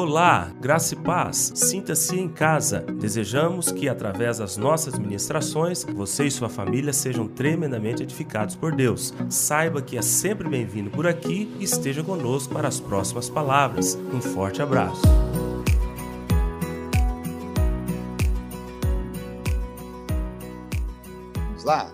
Olá, 0.00 0.54
graça 0.60 0.94
e 0.94 0.96
paz. 0.96 1.50
Sinta-se 1.56 2.14
em 2.14 2.28
casa. 2.28 2.82
Desejamos 2.82 3.72
que, 3.72 3.88
através 3.88 4.38
das 4.38 4.56
nossas 4.56 4.96
ministrações, 4.96 5.82
você 5.82 6.26
e 6.26 6.30
sua 6.30 6.48
família 6.48 6.92
sejam 6.92 7.26
tremendamente 7.26 8.04
edificados 8.04 8.54
por 8.54 8.76
Deus. 8.76 9.12
Saiba 9.28 9.82
que 9.82 9.98
é 9.98 10.02
sempre 10.02 10.48
bem-vindo 10.48 10.88
por 10.88 11.04
aqui 11.04 11.52
e 11.58 11.64
esteja 11.64 12.04
conosco 12.04 12.54
para 12.54 12.68
as 12.68 12.78
próximas 12.78 13.28
palavras. 13.28 13.96
Um 14.14 14.20
forte 14.20 14.62
abraço. 14.62 15.02
Vamos 21.34 21.64
lá? 21.64 21.92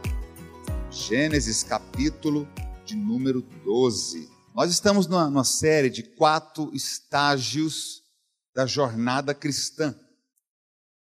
Gênesis 0.90 1.62
capítulo 1.62 2.46
de 2.84 2.94
número 2.94 3.42
12. 3.64 4.28
Nós 4.54 4.70
estamos 4.70 5.08
numa, 5.08 5.28
numa 5.28 5.42
série 5.42 5.90
de 5.90 6.04
quatro 6.04 6.70
estágios 6.72 8.03
da 8.54 8.66
jornada 8.66 9.34
cristã. 9.34 9.98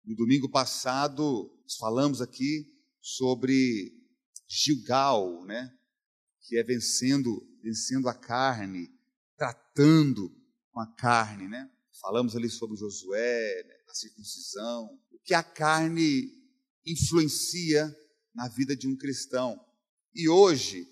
No 0.05 0.15
domingo 0.15 0.49
passado, 0.49 1.51
falamos 1.77 2.21
aqui 2.21 2.65
sobre 3.01 3.93
Gilgal, 4.47 5.45
né? 5.45 5.69
que 6.47 6.57
é 6.57 6.63
vencendo, 6.63 7.45
vencendo 7.61 8.07
a 8.07 8.13
carne, 8.13 8.89
tratando 9.37 10.33
com 10.71 10.79
a 10.79 10.87
carne. 10.95 11.47
Né? 11.47 11.69
Falamos 11.99 12.35
ali 12.35 12.49
sobre 12.49 12.77
Josué, 12.77 13.63
né? 13.67 13.73
a 13.89 13.93
circuncisão, 13.93 14.85
o 15.11 15.19
que 15.19 15.33
a 15.33 15.43
carne 15.43 16.31
influencia 16.85 17.93
na 18.33 18.47
vida 18.47 18.75
de 18.75 18.87
um 18.87 18.95
cristão. 18.95 19.59
E 20.15 20.29
hoje 20.29 20.87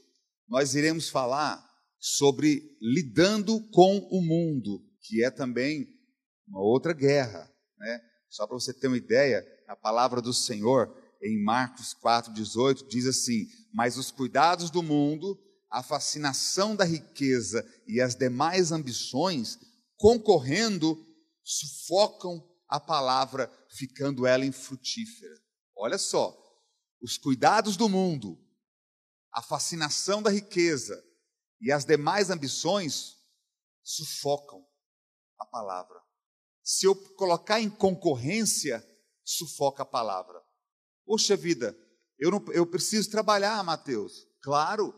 nós 0.48 0.76
iremos 0.76 1.10
falar 1.10 1.66
sobre 1.98 2.78
lidando 2.82 3.62
com 3.72 3.98
o 4.12 4.22
mundo, 4.22 4.86
que 5.02 5.24
é 5.24 5.32
também 5.32 5.99
uma 6.50 6.62
outra 6.62 6.94
guerra. 6.94 7.50
Né? 7.78 8.02
Só 8.28 8.46
para 8.46 8.56
você 8.56 8.74
ter 8.74 8.88
uma 8.88 8.98
ideia, 8.98 9.46
a 9.68 9.76
palavra 9.76 10.22
do 10.22 10.34
Senhor 10.34 10.94
em 11.22 11.42
Marcos 11.44 11.96
4,18 12.04 12.88
diz 12.88 13.06
assim: 13.06 13.48
Mas 13.74 13.98
os 13.98 14.12
cuidados 14.12 14.70
do 14.70 14.82
mundo, 14.82 15.40
a 15.70 15.84
fascinação 15.84 16.76
da 16.76 16.84
riqueza 16.84 17.66
e 17.88 18.02
as 18.02 18.16
demais 18.16 18.72
ambições, 18.72 19.58
concorrendo, 19.96 21.06
sufocam 21.44 22.44
a 22.68 22.80
palavra, 22.80 23.52
ficando 23.70 24.26
ela 24.26 24.46
infrutífera. 24.46 25.36
Olha 25.76 25.98
só, 25.98 26.38
os 27.02 27.18
cuidados 27.18 27.78
do 27.78 27.88
mundo, 27.88 28.38
a 29.32 29.42
fascinação 29.42 30.22
da 30.22 30.30
riqueza 30.30 31.02
e 31.62 31.72
as 31.72 31.86
demais 31.86 32.30
ambições 32.30 33.18
sufocam 33.84 34.66
a 35.40 35.46
palavra. 35.46 36.00
Se 36.72 36.86
eu 36.86 36.96
colocar 37.16 37.60
em 37.60 37.68
concorrência, 37.68 38.86
sufoca 39.26 39.82
a 39.82 39.86
palavra. 39.88 40.40
Poxa 41.04 41.36
vida, 41.36 41.76
eu, 42.20 42.30
não, 42.30 42.46
eu 42.52 42.64
preciso 42.64 43.10
trabalhar, 43.10 43.64
Mateus. 43.64 44.28
Claro, 44.40 44.94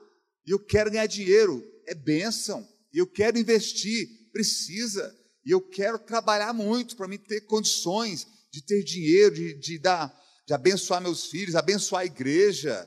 eu 0.46 0.60
quero 0.60 0.92
ganhar 0.92 1.06
dinheiro, 1.06 1.64
é 1.88 1.96
bênção. 1.96 2.68
Eu 2.92 3.08
quero 3.08 3.38
investir, 3.38 4.06
precisa. 4.34 5.18
E 5.46 5.52
eu 5.52 5.62
quero 5.62 5.98
trabalhar 5.98 6.52
muito 6.52 6.98
para 6.98 7.08
me 7.08 7.18
ter 7.18 7.40
condições 7.46 8.28
de 8.52 8.62
ter 8.62 8.84
dinheiro, 8.84 9.34
de, 9.34 9.54
de, 9.58 9.80
dar, 9.80 10.14
de 10.46 10.54
abençoar 10.54 11.00
meus 11.00 11.28
filhos, 11.28 11.56
abençoar 11.56 12.02
a 12.02 12.06
igreja, 12.06 12.86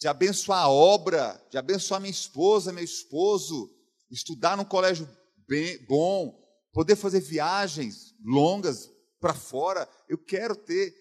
de 0.00 0.08
abençoar 0.08 0.64
a 0.64 0.68
obra, 0.68 1.40
de 1.48 1.56
abençoar 1.56 2.00
minha 2.00 2.10
esposa, 2.10 2.72
meu 2.72 2.82
esposo, 2.82 3.72
estudar 4.10 4.56
num 4.56 4.64
colégio 4.64 5.08
bem, 5.46 5.78
bom, 5.86 6.43
poder 6.74 6.96
fazer 6.96 7.20
viagens 7.20 8.14
longas 8.22 8.90
para 9.20 9.32
fora. 9.32 9.88
Eu 10.08 10.18
quero 10.18 10.54
ter 10.54 10.92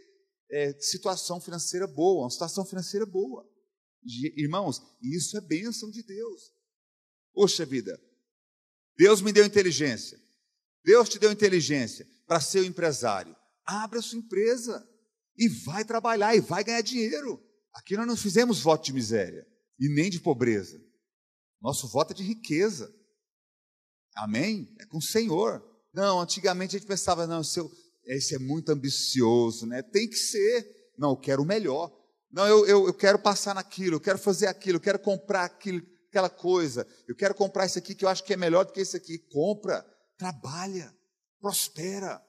é, 0.49 0.71
situação 0.79 1.41
financeira 1.41 1.87
boa, 1.87 2.23
uma 2.23 2.29
situação 2.29 2.63
financeira 2.63 3.05
boa. 3.05 3.45
Irmãos, 4.37 4.81
isso 5.01 5.35
é 5.35 5.41
bênção 5.41 5.89
de 5.89 6.03
Deus. 6.03 6.53
Poxa 7.33 7.65
vida, 7.65 7.99
Deus 8.95 9.21
me 9.21 9.33
deu 9.33 9.43
inteligência. 9.43 10.21
Deus 10.85 11.09
te 11.09 11.17
deu 11.17 11.31
inteligência 11.31 12.07
para 12.27 12.39
ser 12.39 12.61
um 12.61 12.65
empresário. 12.65 13.35
Abre 13.65 13.99
a 13.99 14.01
sua 14.01 14.19
empresa 14.19 14.87
e 15.35 15.47
vai 15.49 15.83
trabalhar 15.83 16.35
e 16.35 16.41
vai 16.41 16.63
ganhar 16.63 16.81
dinheiro. 16.81 17.41
Aqui 17.73 17.97
nós 17.97 18.05
não 18.05 18.15
fizemos 18.15 18.59
voto 18.59 18.85
de 18.85 18.93
miséria 18.93 19.47
e 19.79 19.89
nem 19.89 20.09
de 20.11 20.19
pobreza. 20.19 20.79
Nosso 21.59 21.87
voto 21.87 22.11
é 22.11 22.15
de 22.15 22.23
riqueza. 22.23 22.93
Amém? 24.15 24.75
É 24.79 24.85
com 24.85 24.97
o 24.97 25.01
Senhor. 25.01 25.72
Não, 25.93 26.19
antigamente 26.19 26.75
a 26.75 26.79
gente 26.79 26.87
pensava, 26.87 27.27
não, 27.27 27.43
seu, 27.43 27.71
esse 28.05 28.35
é 28.35 28.39
muito 28.39 28.71
ambicioso, 28.71 29.65
né? 29.65 29.81
Tem 29.81 30.09
que 30.09 30.15
ser. 30.15 30.91
Não, 30.97 31.11
eu 31.11 31.17
quero 31.17 31.43
o 31.43 31.45
melhor. 31.45 31.91
Não, 32.31 32.47
eu, 32.47 32.65
eu, 32.65 32.87
eu 32.87 32.93
quero 32.93 33.19
passar 33.19 33.53
naquilo, 33.53 33.97
eu 33.97 34.01
quero 34.01 34.17
fazer 34.17 34.47
aquilo, 34.47 34.77
eu 34.77 34.81
quero 34.81 34.97
comprar 34.97 35.45
aquilo, 35.45 35.85
aquela 36.09 36.29
coisa. 36.29 36.87
Eu 37.07 37.15
quero 37.15 37.35
comprar 37.35 37.67
isso 37.67 37.77
aqui 37.77 37.93
que 37.93 38.03
eu 38.03 38.09
acho 38.09 38.23
que 38.23 38.33
é 38.33 38.37
melhor 38.37 38.65
do 38.65 38.73
que 38.73 38.81
esse 38.81 38.97
aqui. 38.97 39.19
Compra, 39.19 39.85
trabalha, 40.17 40.91
prospera, 41.39 42.19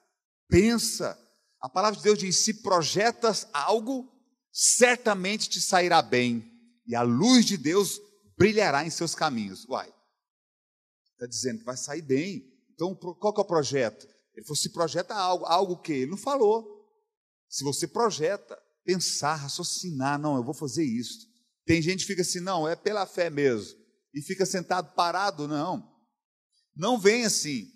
pensa. 0.47 1.19
A 1.59 1.69
palavra 1.69 1.97
de 1.97 2.05
Deus 2.05 2.19
diz: 2.19 2.45
se 2.45 2.63
projetas 2.63 3.49
algo, 3.51 4.13
certamente 4.53 5.49
te 5.49 5.61
sairá 5.61 6.03
bem, 6.03 6.45
e 6.87 6.95
a 6.95 7.01
luz 7.01 7.47
de 7.47 7.57
Deus 7.57 7.99
brilhará 8.37 8.85
em 8.85 8.91
seus 8.91 9.15
caminhos. 9.15 9.67
Uai, 9.67 9.91
está 11.13 11.27
dizendo 11.27 11.61
que 11.61 11.65
vai 11.65 11.79
sair 11.79 12.03
bem. 12.03 12.54
Então, 12.75 12.95
qual 12.95 13.33
que 13.33 13.41
é 13.41 13.45
o 13.45 13.47
projeto? 13.47 14.07
Ele 14.35 14.45
falou, 14.45 14.57
se 14.57 14.71
projeta 14.71 15.15
algo, 15.15 15.45
algo 15.45 15.81
que 15.81 15.93
ele 15.93 16.11
não 16.11 16.17
falou. 16.17 16.67
Se 17.49 17.63
você 17.63 17.87
projeta, 17.87 18.61
pensar, 18.85 19.37
raciocinar, 19.37 20.19
não, 20.19 20.37
eu 20.37 20.45
vou 20.45 20.55
fazer 20.55 20.85
isso. 20.85 21.29
Tem 21.65 21.81
gente 21.81 22.01
que 22.01 22.07
fica 22.07 22.23
assim, 22.23 22.41
não, 22.41 22.69
é 22.69 22.77
pela 22.77 23.07
fé 23.07 23.31
mesmo. 23.31 23.79
E 24.13 24.21
fica 24.21 24.45
sentado 24.45 24.95
parado, 24.95 25.49
não. 25.49 25.89
Não 26.77 26.99
vem 26.99 27.25
assim. 27.25 27.71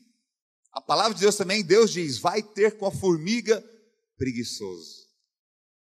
A 0.72 0.80
palavra 0.80 1.14
de 1.14 1.20
Deus 1.20 1.36
também, 1.36 1.64
Deus 1.64 1.92
diz, 1.92 2.18
vai 2.18 2.42
ter 2.42 2.76
com 2.76 2.86
a 2.86 2.90
formiga 2.90 3.64
preguiçoso. 4.16 5.08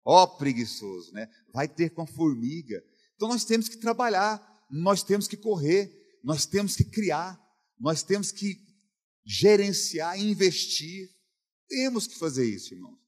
Ó 0.03 0.23
oh, 0.23 0.27
preguiçoso, 0.37 1.13
né? 1.13 1.29
Vai 1.53 1.67
ter 1.67 1.91
com 1.91 2.01
a 2.01 2.07
formiga. 2.07 2.81
Então 3.15 3.27
nós 3.27 3.45
temos 3.45 3.69
que 3.69 3.77
trabalhar, 3.77 4.41
nós 4.69 5.03
temos 5.03 5.27
que 5.27 5.37
correr, 5.37 5.91
nós 6.23 6.45
temos 6.45 6.75
que 6.75 6.83
criar, 6.83 7.39
nós 7.79 8.01
temos 8.01 8.31
que 8.31 8.55
gerenciar, 9.31 10.19
investir. 10.19 11.09
Temos 11.67 12.05
que 12.05 12.17
fazer 12.17 12.45
isso, 12.45 12.73
irmãos. 12.73 12.99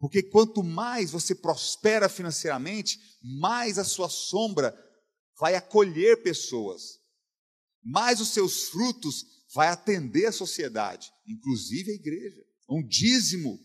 Porque 0.00 0.22
quanto 0.22 0.62
mais 0.62 1.10
você 1.10 1.34
prospera 1.34 2.08
financeiramente, 2.08 2.98
mais 3.22 3.78
a 3.78 3.84
sua 3.84 4.08
sombra 4.08 4.76
vai 5.38 5.54
acolher 5.54 6.22
pessoas, 6.22 7.00
mais 7.82 8.20
os 8.20 8.28
seus 8.28 8.68
frutos 8.68 9.24
vai 9.54 9.68
atender 9.68 10.26
a 10.26 10.32
sociedade, 10.32 11.10
inclusive 11.26 11.92
a 11.92 11.94
igreja. 11.94 12.44
Um 12.68 12.86
dízimo 12.86 13.58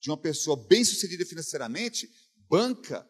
de 0.00 0.10
uma 0.10 0.16
pessoa 0.16 0.66
bem-sucedida 0.68 1.24
financeiramente 1.24 2.08
banca 2.48 3.08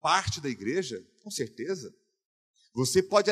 parte 0.00 0.40
da 0.40 0.48
igreja, 0.48 1.02
com 1.22 1.30
certeza. 1.30 1.94
Você 2.74 3.02
pode, 3.02 3.30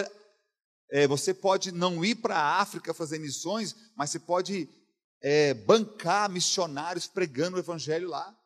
é, 0.93 1.07
você 1.07 1.33
pode 1.33 1.73
não 1.73 2.05
ir 2.05 2.17
para 2.17 2.37
a 2.37 2.61
África 2.61 2.93
fazer 2.93 3.19
missões, 3.19 3.75
mas 3.97 4.11
você 4.11 4.19
pode 4.19 4.69
é, 5.23 5.55
bancar 5.55 6.29
missionários 6.29 7.07
pregando 7.07 7.57
o 7.57 7.61
evangelho 7.61 8.11
lá. 8.11 8.39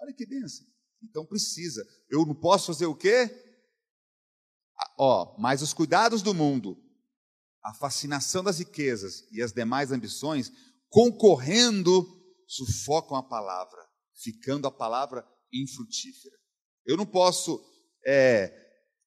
Olha 0.00 0.14
que 0.14 0.24
benção. 0.24 0.66
Então 1.02 1.26
precisa. 1.26 1.86
Eu 2.08 2.24
não 2.24 2.34
posso 2.34 2.68
fazer 2.68 2.86
o 2.86 2.94
quê? 2.94 3.30
Ah, 4.78 4.94
ó, 4.98 5.36
mas 5.38 5.60
os 5.60 5.74
cuidados 5.74 6.22
do 6.22 6.32
mundo, 6.32 6.82
a 7.62 7.74
fascinação 7.74 8.42
das 8.42 8.58
riquezas 8.58 9.30
e 9.30 9.42
as 9.42 9.52
demais 9.52 9.92
ambições, 9.92 10.50
concorrendo 10.88 12.06
sufocam 12.48 13.18
a 13.18 13.22
palavra, 13.22 13.86
ficando 14.14 14.66
a 14.66 14.72
palavra 14.72 15.28
infrutífera. 15.52 16.36
Eu 16.86 16.96
não 16.96 17.04
posso 17.04 17.62
é, 18.06 18.50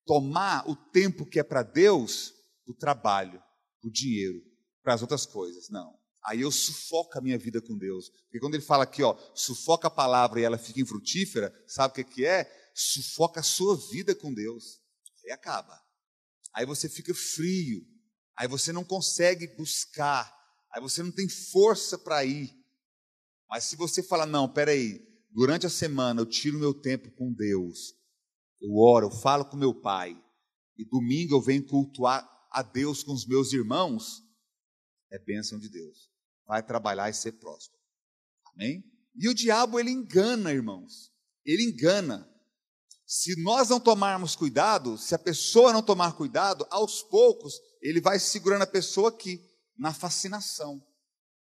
tomar 0.05 0.69
o 0.69 0.75
tempo 0.75 1.25
que 1.25 1.39
é 1.39 1.43
para 1.43 1.63
Deus 1.63 2.34
do 2.65 2.73
trabalho, 2.73 3.41
do 3.81 3.91
dinheiro, 3.91 4.41
para 4.83 4.93
as 4.93 5.01
outras 5.01 5.25
coisas. 5.25 5.69
Não. 5.69 5.97
Aí 6.25 6.41
eu 6.41 6.51
sufoco 6.51 7.17
a 7.17 7.21
minha 7.21 7.37
vida 7.37 7.61
com 7.61 7.77
Deus. 7.77 8.09
Porque 8.09 8.39
quando 8.39 8.55
ele 8.55 8.63
fala 8.63 8.83
aqui, 8.83 9.03
ó, 9.03 9.15
sufoca 9.35 9.87
a 9.87 9.91
palavra 9.91 10.39
e 10.39 10.43
ela 10.43 10.57
fica 10.57 10.81
infrutífera, 10.81 11.53
sabe 11.67 11.91
o 11.91 11.95
que, 11.95 12.03
que 12.03 12.25
é? 12.25 12.49
Sufoca 12.73 13.39
a 13.39 13.43
sua 13.43 13.77
vida 13.91 14.15
com 14.15 14.33
Deus. 14.33 14.81
Aí 15.23 15.31
acaba. 15.31 15.79
Aí 16.53 16.65
você 16.65 16.89
fica 16.89 17.13
frio. 17.13 17.85
Aí 18.37 18.47
você 18.47 18.73
não 18.73 18.83
consegue 18.83 19.47
buscar. 19.55 20.33
Aí 20.73 20.81
você 20.81 21.03
não 21.03 21.11
tem 21.11 21.29
força 21.29 21.97
para 21.97 22.25
ir. 22.25 22.51
Mas 23.49 23.65
se 23.65 23.75
você 23.75 24.01
falar, 24.01 24.25
não, 24.25 24.51
peraí, 24.51 24.99
durante 25.31 25.65
a 25.65 25.69
semana 25.69 26.21
eu 26.21 26.25
tiro 26.25 26.59
meu 26.59 26.73
tempo 26.73 27.11
com 27.11 27.31
Deus, 27.31 27.93
eu 28.59 28.75
oro, 28.75 29.07
eu 29.07 29.11
falo 29.11 29.45
com 29.45 29.55
meu 29.55 29.73
pai, 29.73 30.19
e 30.77 30.83
domingo 30.83 31.35
eu 31.35 31.41
venho 31.41 31.65
cultuar 31.65 32.27
a 32.55 32.61
Deus 32.61 33.03
com 33.03 33.11
os 33.11 33.25
meus 33.27 33.51
irmãos, 33.51 34.23
é 35.11 35.19
bênção 35.19 35.59
de 35.59 35.67
Deus. 35.67 36.09
vai 36.47 36.63
trabalhar 36.63 37.09
e 37.09 37.13
ser 37.13 37.33
próspero. 37.33 37.81
Amém? 38.45 38.81
E 39.13 39.27
o 39.27 39.33
diabo, 39.33 39.77
ele 39.77 39.91
engana, 39.91 40.53
irmãos. 40.53 41.11
Ele 41.43 41.63
engana. 41.63 42.31
Se 43.05 43.35
nós 43.41 43.67
não 43.67 43.79
tomarmos 43.79 44.35
cuidado, 44.35 44.97
se 44.97 45.13
a 45.13 45.19
pessoa 45.19 45.73
não 45.73 45.83
tomar 45.83 46.13
cuidado, 46.13 46.65
aos 46.69 47.03
poucos 47.03 47.59
ele 47.81 47.99
vai 47.99 48.19
segurando 48.19 48.61
a 48.61 48.67
pessoa 48.67 49.09
aqui, 49.09 49.43
na 49.77 49.93
fascinação, 49.93 50.81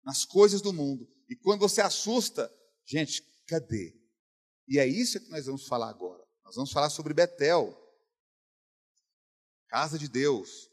nas 0.04 0.26
coisas 0.26 0.62
do 0.62 0.74
mundo. 0.74 1.08
E 1.30 1.36
quando 1.36 1.60
você 1.60 1.82
assusta, 1.82 2.52
gente, 2.86 3.22
cadê? 3.46 3.94
E 4.68 4.80
é 4.80 4.88
isso 4.88 5.20
que 5.20 5.30
nós 5.30 5.46
vamos 5.46 5.68
falar 5.68 5.90
agora. 5.90 6.24
Nós 6.44 6.56
vamos 6.56 6.72
falar 6.72 6.90
sobre 6.90 7.14
Betel, 7.14 7.78
casa 9.68 10.00
de 10.00 10.08
Deus, 10.08 10.73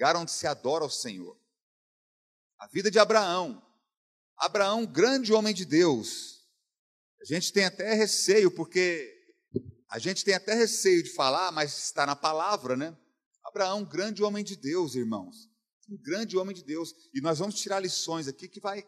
lugar 0.00 0.16
onde 0.16 0.30
se 0.30 0.46
adora 0.46 0.82
ao 0.82 0.88
Senhor. 0.88 1.38
A 2.58 2.66
vida 2.68 2.90
de 2.90 2.98
Abraão. 2.98 3.62
Abraão, 4.38 4.86
grande 4.86 5.30
homem 5.30 5.52
de 5.52 5.66
Deus. 5.66 6.40
A 7.20 7.24
gente 7.26 7.52
tem 7.52 7.66
até 7.66 7.92
receio, 7.92 8.50
porque 8.50 9.14
a 9.90 9.98
gente 9.98 10.24
tem 10.24 10.32
até 10.32 10.54
receio 10.54 11.02
de 11.02 11.10
falar, 11.10 11.52
mas 11.52 11.76
está 11.76 12.06
na 12.06 12.16
palavra, 12.16 12.78
né? 12.78 12.96
Abraão, 13.44 13.84
grande 13.84 14.22
homem 14.22 14.42
de 14.42 14.56
Deus, 14.56 14.94
irmãos. 14.94 15.50
Um 15.86 15.98
grande 15.98 16.34
homem 16.38 16.56
de 16.56 16.64
Deus. 16.64 16.94
E 17.12 17.20
nós 17.20 17.38
vamos 17.38 17.56
tirar 17.56 17.78
lições 17.78 18.26
aqui 18.26 18.48
que 18.48 18.58
vai 18.58 18.82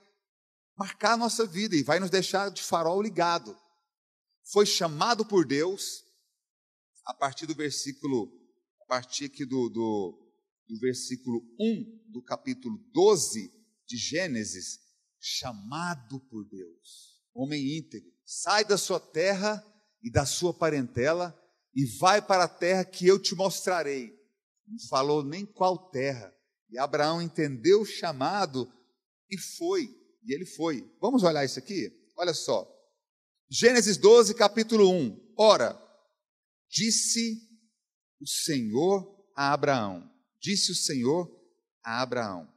marcar 0.79 1.13
a 1.13 1.19
nossa 1.19 1.45
vida 1.45 1.77
e 1.77 1.83
vai 1.83 2.01
nos 2.01 2.09
deixar 2.09 2.51
de 2.51 2.63
farol 2.63 3.03
ligado. 3.03 3.55
Foi 4.51 4.65
chamado 4.65 5.27
por 5.27 5.45
Deus, 5.45 6.07
a 7.05 7.13
partir 7.13 7.45
do 7.45 7.55
versículo, 7.55 8.33
a 8.81 8.87
partir 8.87 9.27
aqui 9.27 9.45
do, 9.45 9.69
do, 9.69 10.22
do 10.73 10.79
versículo 10.79 11.45
1 11.61 12.09
do 12.09 12.23
capítulo 12.23 12.79
12 12.95 13.53
de 13.87 13.99
Gênesis, 13.99 14.81
chamado 15.21 16.19
por 16.31 16.49
Deus, 16.49 17.21
homem 17.35 17.77
íntegro, 17.77 18.11
sai 18.25 18.65
da 18.65 18.79
sua 18.79 18.99
terra 18.99 19.63
e 20.03 20.11
da 20.11 20.25
sua 20.25 20.55
parentela 20.55 21.39
e 21.75 21.85
vai 21.99 22.23
para 22.23 22.45
a 22.45 22.49
terra 22.49 22.87
que 22.87 23.07
eu 23.07 23.21
te 23.21 23.35
mostrarei. 23.35 24.19
Não 24.67 24.79
falou 24.89 25.23
nem 25.23 25.45
qual 25.45 25.91
terra. 25.91 26.35
E 26.71 26.79
Abraão 26.79 27.21
entendeu 27.21 27.83
o 27.83 27.87
chamado 27.87 28.73
e 29.31 29.37
foi. 29.39 29.95
E 30.25 30.33
ele 30.33 30.47
foi. 30.47 30.91
Vamos 31.03 31.23
olhar 31.23 31.45
isso 31.45 31.59
aqui? 31.59 31.93
Olha 32.17 32.33
só. 32.33 32.67
Gênesis 33.51 33.99
12, 33.99 34.35
capítulo 34.35 34.91
1. 34.91 35.35
Ora, 35.37 35.79
disse 36.71 37.47
o 38.19 38.27
Senhor 38.27 39.23
a 39.37 39.53
Abraão: 39.53 40.12
Disse 40.43 40.73
o 40.73 40.75
Senhor 40.75 41.31
a 41.85 42.03
Abraão: 42.03 42.53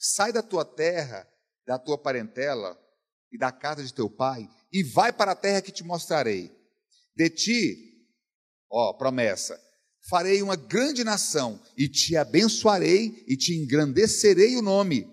Sai 0.00 0.32
da 0.32 0.42
tua 0.42 0.64
terra, 0.64 1.28
da 1.66 1.78
tua 1.78 1.98
parentela 1.98 2.78
e 3.30 3.38
da 3.38 3.52
casa 3.52 3.84
de 3.84 3.92
teu 3.92 4.08
pai, 4.08 4.48
e 4.72 4.82
vai 4.82 5.12
para 5.12 5.32
a 5.32 5.36
terra 5.36 5.60
que 5.60 5.70
te 5.70 5.84
mostrarei. 5.84 6.50
De 7.14 7.28
ti, 7.28 8.08
ó, 8.70 8.94
promessa, 8.94 9.60
farei 10.08 10.42
uma 10.42 10.56
grande 10.56 11.04
nação, 11.04 11.62
e 11.76 11.88
te 11.88 12.16
abençoarei 12.16 13.24
e 13.28 13.36
te 13.36 13.54
engrandecerei 13.54 14.56
o 14.56 14.62
nome. 14.62 15.06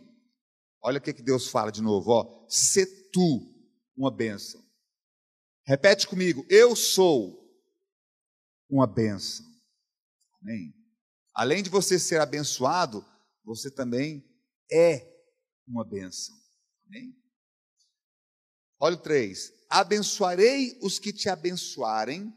Olha 0.81 0.97
o 0.97 1.01
que, 1.01 1.13
que 1.13 1.21
Deus 1.21 1.49
fala 1.49 1.71
de 1.71 1.81
novo, 1.81 2.11
ó. 2.11 2.45
Se 2.47 2.85
tu 3.11 3.45
uma 3.97 4.09
bênção. 4.09 4.63
Repete 5.65 6.07
comigo, 6.07 6.45
eu 6.49 6.73
sou 6.75 7.37
uma 8.69 8.87
bênção. 8.87 9.45
Amém. 10.41 10.78
Além 11.39 11.63
de 11.63 11.69
você 11.69 11.97
ser 11.97 12.19
abençoado, 12.19 13.01
você 13.45 13.71
também 13.71 14.29
é 14.69 15.09
uma 15.65 15.85
bênção. 15.85 16.35
Amém. 16.85 17.15
Olha 18.77 18.95
o 18.97 19.01
3. 19.01 19.53
Abençoarei 19.69 20.77
os 20.81 20.99
que 20.99 21.13
te 21.13 21.29
abençoarem, 21.29 22.29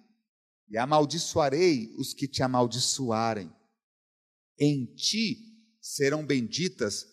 e 0.69 0.79
amaldiçoarei 0.79 1.93
os 1.99 2.15
que 2.15 2.29
te 2.29 2.45
amaldiçoarem. 2.45 3.53
Em 4.57 4.87
ti 4.95 5.37
serão 5.81 6.25
benditas 6.25 7.05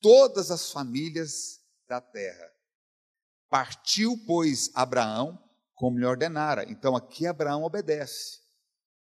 todas 0.00 0.50
as 0.50 0.72
famílias 0.72 1.60
da 1.86 2.00
terra. 2.00 2.50
Partiu, 3.48 4.20
pois, 4.26 4.68
Abraão 4.74 5.40
como 5.76 5.96
lhe 5.96 6.06
ordenara. 6.06 6.68
Então 6.68 6.96
aqui 6.96 7.24
Abraão 7.24 7.62
obedece. 7.62 8.40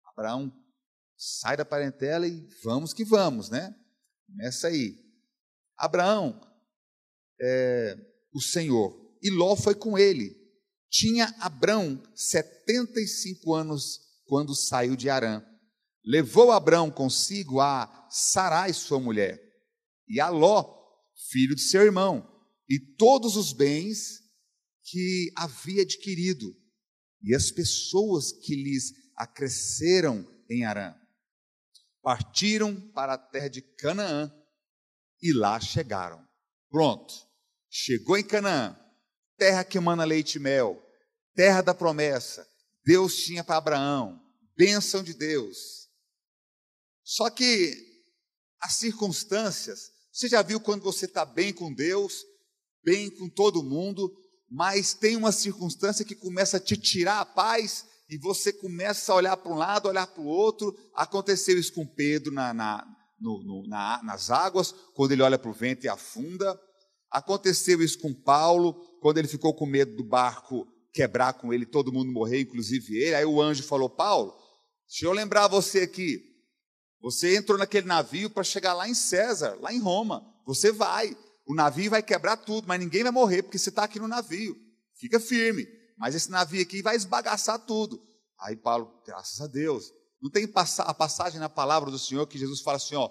Abraão 0.05 0.53
sai 1.17 1.57
da 1.57 1.65
parentela 1.65 2.27
e 2.27 2.47
vamos 2.63 2.93
que 2.93 3.05
vamos, 3.05 3.49
né? 3.49 3.75
Começa 4.27 4.69
aí. 4.69 4.97
Abraão, 5.77 6.41
é, 7.41 7.97
o 8.33 8.41
Senhor, 8.41 9.17
e 9.23 9.31
Ló 9.31 9.57
foi 9.57 9.75
com 9.75 9.99
ele. 9.99 10.37
Tinha 10.91 11.35
Abrão 11.41 12.03
75 12.15 13.55
anos 13.55 14.01
quando 14.27 14.55
saiu 14.55 14.97
de 14.97 15.11
Arã. 15.11 15.45
Levou 16.05 16.53
Abrão 16.53 16.91
consigo 16.91 17.61
a 17.61 18.07
Sarai, 18.11 18.73
sua 18.73 19.01
mulher, 19.01 19.41
e 20.09 20.21
a 20.21 20.29
Ló, 20.29 20.65
filho 21.31 21.55
de 21.55 21.63
seu 21.63 21.83
irmão, 21.83 22.27
e 22.69 22.79
todos 22.79 23.37
os 23.37 23.53
bens 23.53 24.21
que 24.85 25.33
havia 25.37 25.83
adquirido, 25.83 26.55
e 27.23 27.35
as 27.35 27.51
pessoas 27.51 28.33
que 28.33 28.55
lhes 28.55 28.93
acresceram 29.17 30.25
em 30.49 30.65
Arã. 30.65 30.95
Partiram 32.07 32.81
para 32.93 33.15
a 33.15 33.19
terra 33.19 33.49
de 33.49 33.61
Canaã 33.61 34.33
e 35.21 35.33
lá 35.33 35.59
chegaram. 35.59 36.25
Pronto, 36.71 37.13
chegou 37.69 38.17
em 38.17 38.23
Canaã 38.23 38.81
terra 39.37 39.65
que 39.65 39.77
emana 39.77 40.05
leite 40.05 40.37
e 40.37 40.39
mel, 40.39 40.81
terra 41.35 41.63
da 41.63 41.75
promessa. 41.75 42.49
Deus 42.85 43.17
tinha 43.17 43.43
para 43.43 43.57
Abraão, 43.57 44.23
bênção 44.57 45.03
de 45.03 45.15
Deus. 45.15 45.89
Só 47.03 47.29
que 47.29 47.75
as 48.61 48.77
circunstâncias, 48.77 49.91
você 50.13 50.29
já 50.29 50.43
viu 50.43 50.61
quando 50.61 50.85
você 50.85 51.07
está 51.07 51.25
bem 51.25 51.53
com 51.53 51.75
Deus, 51.75 52.25
bem 52.85 53.11
com 53.11 53.29
todo 53.29 53.65
mundo, 53.65 54.17
mas 54.49 54.95
tem 54.95 55.17
uma 55.17 55.33
circunstância 55.33 56.05
que 56.05 56.15
começa 56.15 56.59
a 56.59 56.61
te 56.61 56.77
tirar 56.77 57.19
a 57.19 57.27
paz 57.27 57.85
e 58.09 58.19
você 58.19 58.53
começa 58.53 59.13
a 59.13 59.17
olhar 59.17 59.37
para 59.37 59.53
um 59.53 59.57
lado, 59.57 59.89
olhar 59.89 60.07
para 60.07 60.23
o 60.23 60.27
outro. 60.27 60.77
Aconteceu 60.95 61.59
isso 61.59 61.73
com 61.73 61.87
Pedro 61.87 62.33
na, 62.33 62.55
na, 62.55 62.87
no, 63.21 63.43
no, 63.43 63.69
na, 63.69 64.01
nas 64.03 64.31
águas, 64.31 64.73
quando 64.95 65.13
ele 65.13 65.23
olha 65.23 65.39
para 65.39 65.51
o 65.51 65.55
vento 65.55 65.85
e 65.85 65.89
afunda. 65.89 66.59
Aconteceu 67.11 67.83
isso 67.83 67.99
com 67.99 68.15
Paulo, 68.15 68.75
quando 69.01 69.19
ele 69.19 69.29
ficou 69.29 69.55
com 69.55 69.67
medo 69.67 69.97
do 69.97 70.05
barco 70.05 70.67
quebrar 70.97 71.35
com 71.35 71.53
ele, 71.53 71.67
todo 71.67 71.93
mundo 71.93 72.11
morrer, 72.11 72.41
inclusive 72.41 72.97
ele. 72.97 73.15
Aí 73.15 73.25
o 73.25 73.41
anjo 73.41 73.63
falou: 73.63 73.91
Paulo, 73.91 74.35
deixa 74.89 75.05
eu 75.05 75.13
lembrar 75.13 75.47
você 75.47 75.81
aqui. 75.81 76.23
Você 77.03 77.37
entrou 77.37 77.59
naquele 77.59 77.87
navio 77.87 78.31
para 78.31 78.43
chegar 78.43 78.73
lá 78.73 78.89
em 78.89 78.95
César, 78.95 79.59
lá 79.61 79.73
em 79.73 79.79
Roma. 79.79 80.25
Você 80.47 80.73
vai. 80.73 81.15
O 81.47 81.55
navio 81.55 81.91
vai 81.91 82.03
quebrar 82.03 82.39
tudo, 82.39 82.67
mas 82.67 82.81
ninguém 82.81 83.03
vai 83.03 83.13
morrer 83.13 83.43
porque 83.43 83.59
você 83.59 83.69
está 83.69 83.85
aqui 83.85 84.01
no 84.01 84.09
navio. 84.09 84.57
Fica 84.99 85.21
firme. 85.21 85.67
Mas 85.97 86.15
esse 86.15 86.31
navio 86.31 86.63
aqui 86.63 86.83
vai 86.83 86.97
esbagaçar 86.97 87.59
tudo. 87.59 88.03
Aí 88.39 88.57
Paulo, 88.57 89.03
graças 89.07 89.41
a 89.41 89.47
Deus. 89.47 89.93
Não 90.21 90.31
tem 90.31 90.51
a 90.79 90.95
passagem 90.95 91.39
na 91.39 91.49
palavra 91.49 91.91
do 91.91 91.99
Senhor 91.99 92.27
que 92.27 92.39
Jesus 92.39 92.61
fala 92.61 92.77
assim: 92.77 92.95
ó, 92.95 93.11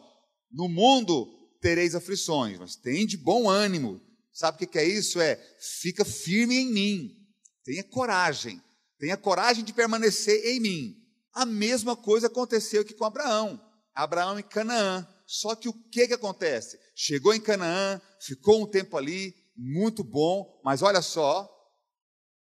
no 0.51 0.67
mundo 0.67 1.27
tereis 1.61 1.95
aflições, 1.95 2.59
mas 2.59 2.75
tem 2.75 3.05
de 3.05 3.17
bom 3.17 3.49
ânimo. 3.49 4.01
Sabe 4.31 4.63
o 4.63 4.67
que 4.67 4.77
é 4.77 4.83
isso? 4.83 5.19
É 5.19 5.35
fica 5.81 6.03
firme 6.03 6.57
em 6.57 6.71
mim. 6.71 7.11
Tenha 7.63 7.83
coragem. 7.83 8.61
Tenha 8.99 9.17
coragem 9.17 9.63
de 9.63 9.73
permanecer 9.73 10.45
em 10.45 10.59
mim. 10.59 10.95
A 11.33 11.45
mesma 11.45 11.95
coisa 11.95 12.27
aconteceu 12.27 12.81
aqui 12.81 12.93
com 12.93 13.05
Abraão. 13.05 13.59
Abraão 13.93 14.37
em 14.37 14.43
Canaã. 14.43 15.07
Só 15.25 15.55
que 15.55 15.67
o 15.67 15.73
que, 15.73 16.07
que 16.07 16.13
acontece? 16.13 16.77
Chegou 16.95 17.33
em 17.33 17.41
Canaã, 17.41 17.99
ficou 18.19 18.61
um 18.61 18.67
tempo 18.67 18.95
ali, 18.95 19.33
muito 19.55 20.03
bom, 20.03 20.61
mas 20.63 20.81
olha 20.81 21.01
só, 21.01 21.49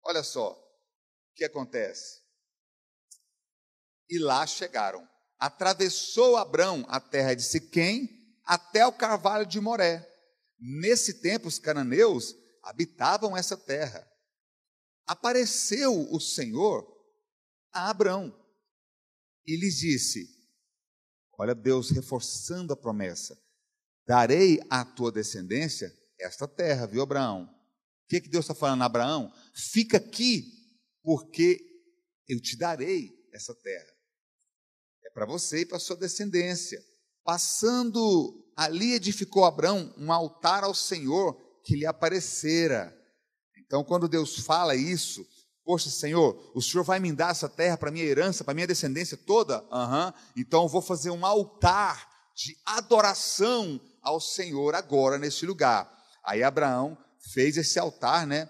olha 0.04 0.22
só, 0.22 0.52
o 0.52 1.34
que 1.34 1.44
acontece? 1.44 2.20
E 4.08 4.18
lá 4.18 4.46
chegaram. 4.46 5.08
Atravessou 5.38 6.36
Abraão 6.36 6.84
a 6.88 7.00
terra 7.00 7.34
de 7.34 7.42
Siquém, 7.42 8.08
até 8.44 8.86
o 8.86 8.92
carvalho 8.92 9.46
de 9.46 9.60
Moré. 9.60 10.06
Nesse 10.58 11.22
tempo, 11.22 11.48
os 11.48 11.58
cananeus 11.58 12.34
habitavam 12.62 13.36
essa 13.36 13.56
terra. 13.56 14.06
Apareceu 15.06 16.12
o 16.12 16.20
Senhor 16.20 16.86
a 17.72 17.88
Abraão 17.90 18.36
e 19.46 19.56
lhes 19.56 19.76
disse: 19.76 20.28
Olha, 21.38 21.54
Deus 21.54 21.90
reforçando 21.90 22.72
a 22.72 22.76
promessa: 22.76 23.40
Darei 24.06 24.60
à 24.68 24.84
tua 24.84 25.10
descendência 25.10 25.90
esta 26.18 26.46
terra, 26.46 26.86
viu, 26.86 27.02
Abraão? 27.02 27.48
Que, 28.10 28.20
que 28.20 28.28
Deus 28.28 28.44
está 28.44 28.56
falando 28.56 28.82
a 28.82 28.86
Abraão? 28.86 29.32
Fica 29.54 29.98
aqui, 29.98 30.52
porque 31.00 31.60
eu 32.28 32.40
te 32.40 32.56
darei 32.56 33.08
essa 33.32 33.54
terra. 33.54 33.86
É 35.06 35.10
para 35.10 35.24
você 35.24 35.60
e 35.60 35.66
para 35.66 35.78
sua 35.78 35.96
descendência. 35.96 36.82
Passando 37.22 38.52
ali 38.56 38.94
edificou 38.94 39.44
Abraão 39.44 39.94
um 39.96 40.12
altar 40.12 40.64
ao 40.64 40.74
Senhor 40.74 41.40
que 41.64 41.76
lhe 41.76 41.86
aparecera. 41.86 42.92
Então, 43.58 43.84
quando 43.84 44.08
Deus 44.08 44.40
fala 44.40 44.74
isso, 44.74 45.24
Poxa, 45.62 45.88
Senhor, 45.88 46.50
o 46.52 46.60
Senhor 46.60 46.82
vai 46.82 46.98
me 46.98 47.12
dar 47.12 47.30
essa 47.30 47.48
terra 47.48 47.76
para 47.76 47.92
minha 47.92 48.04
herança, 48.04 48.42
para 48.42 48.54
minha 48.54 48.66
descendência 48.66 49.16
toda? 49.16 49.62
Uhum. 49.70 50.12
Então 50.36 50.62
eu 50.62 50.68
vou 50.68 50.82
fazer 50.82 51.10
um 51.10 51.24
altar 51.24 52.10
de 52.34 52.56
adoração 52.66 53.80
ao 54.02 54.18
Senhor 54.18 54.74
agora 54.74 55.16
neste 55.16 55.46
lugar. 55.46 55.88
Aí 56.24 56.42
Abraão 56.42 56.98
fez 57.32 57.56
esse 57.56 57.78
altar, 57.78 58.26
né? 58.26 58.48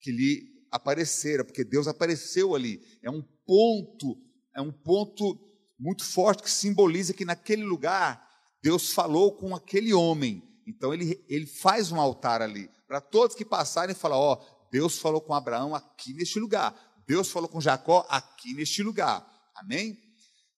Que 0.00 0.10
lhe 0.10 0.42
aparecera, 0.70 1.44
porque 1.44 1.64
Deus 1.64 1.86
apareceu 1.86 2.54
ali. 2.54 2.80
É 3.02 3.10
um 3.10 3.22
ponto, 3.46 4.16
é 4.54 4.60
um 4.60 4.72
ponto 4.72 5.38
muito 5.78 6.04
forte 6.04 6.42
que 6.42 6.50
simboliza 6.50 7.12
que 7.12 7.24
naquele 7.24 7.64
lugar 7.64 8.28
Deus 8.62 8.92
falou 8.92 9.32
com 9.36 9.54
aquele 9.54 9.92
homem. 9.92 10.42
Então 10.66 10.92
ele, 10.92 11.24
ele 11.28 11.46
faz 11.46 11.92
um 11.92 12.00
altar 12.00 12.40
ali 12.40 12.70
para 12.86 13.00
todos 13.00 13.36
que 13.36 13.44
passarem 13.44 13.94
falar: 13.94 14.18
ó, 14.18 14.42
Deus 14.70 14.98
falou 14.98 15.20
com 15.20 15.34
Abraão 15.34 15.74
aqui 15.74 16.14
neste 16.14 16.38
lugar. 16.38 16.74
Deus 17.06 17.30
falou 17.30 17.48
com 17.48 17.60
Jacó 17.60 18.06
aqui 18.08 18.54
neste 18.54 18.82
lugar. 18.82 19.24
Amém? 19.54 19.98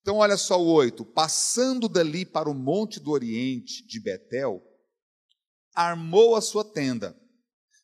Então, 0.01 0.19
olha 0.19 0.37
só 0.37 0.63
o 0.63 0.67
8: 0.67 1.05
passando 1.05 1.89
dali 1.89 2.25
para 2.25 2.49
o 2.49 2.55
monte 2.55 3.01
do 3.01 3.11
Oriente 3.11 3.85
de 3.87 3.99
Betel, 3.99 4.63
armou 5.75 6.37
a 6.37 6.41
sua 6.41 6.65
tenda, 6.65 7.19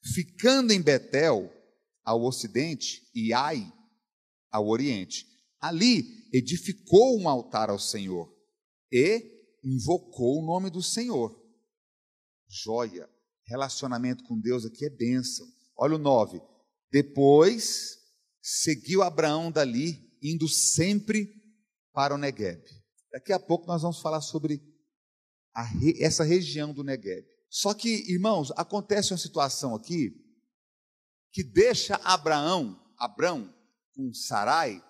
ficando 0.03 0.73
em 0.73 0.83
Betel, 0.83 1.53
ao 2.05 2.23
ocidente, 2.23 3.09
e 3.15 3.33
Ai, 3.33 3.73
ao 4.51 4.69
oriente. 4.69 5.27
Ali 5.61 6.29
edificou 6.33 7.19
um 7.19 7.29
altar 7.29 7.71
ao 7.71 7.79
Senhor 7.79 8.33
e 8.91 9.31
invocou 9.65 10.43
o 10.43 10.47
nome 10.47 10.71
do 10.71 10.83
Senhor. 10.83 11.41
Joia, 12.49 13.09
relacionamento 13.47 14.25
com 14.25 14.39
Deus 14.39 14.65
aqui 14.65 14.85
é 14.85 14.91
bênção. 14.91 15.47
Olha 15.77 15.95
o 15.95 15.99
9. 15.99 16.41
Depois 16.91 17.99
seguiu 18.43 19.03
Abraão 19.03 19.51
dali, 19.51 20.19
indo 20.23 20.49
sempre 20.49 21.33
para 21.93 22.15
o 22.15 22.19
Negueb. 22.19 22.63
Daqui 23.11 23.33
a 23.33 23.39
pouco 23.39 23.67
nós 23.67 23.83
vamos 23.83 24.01
falar 24.01 24.21
sobre 24.21 24.61
re... 25.81 26.03
essa 26.03 26.25
região 26.25 26.73
do 26.73 26.83
Negueb. 26.83 27.27
Só 27.53 27.75
que, 27.75 28.11
irmãos, 28.11 28.51
acontece 28.57 29.13
uma 29.13 29.19
situação 29.19 29.75
aqui 29.75 30.11
que 31.31 31.45
deixa 31.45 31.97
Abraão, 31.97 32.83
Abraão 32.97 33.55
com 33.95 34.11
Sarai, 34.15 34.83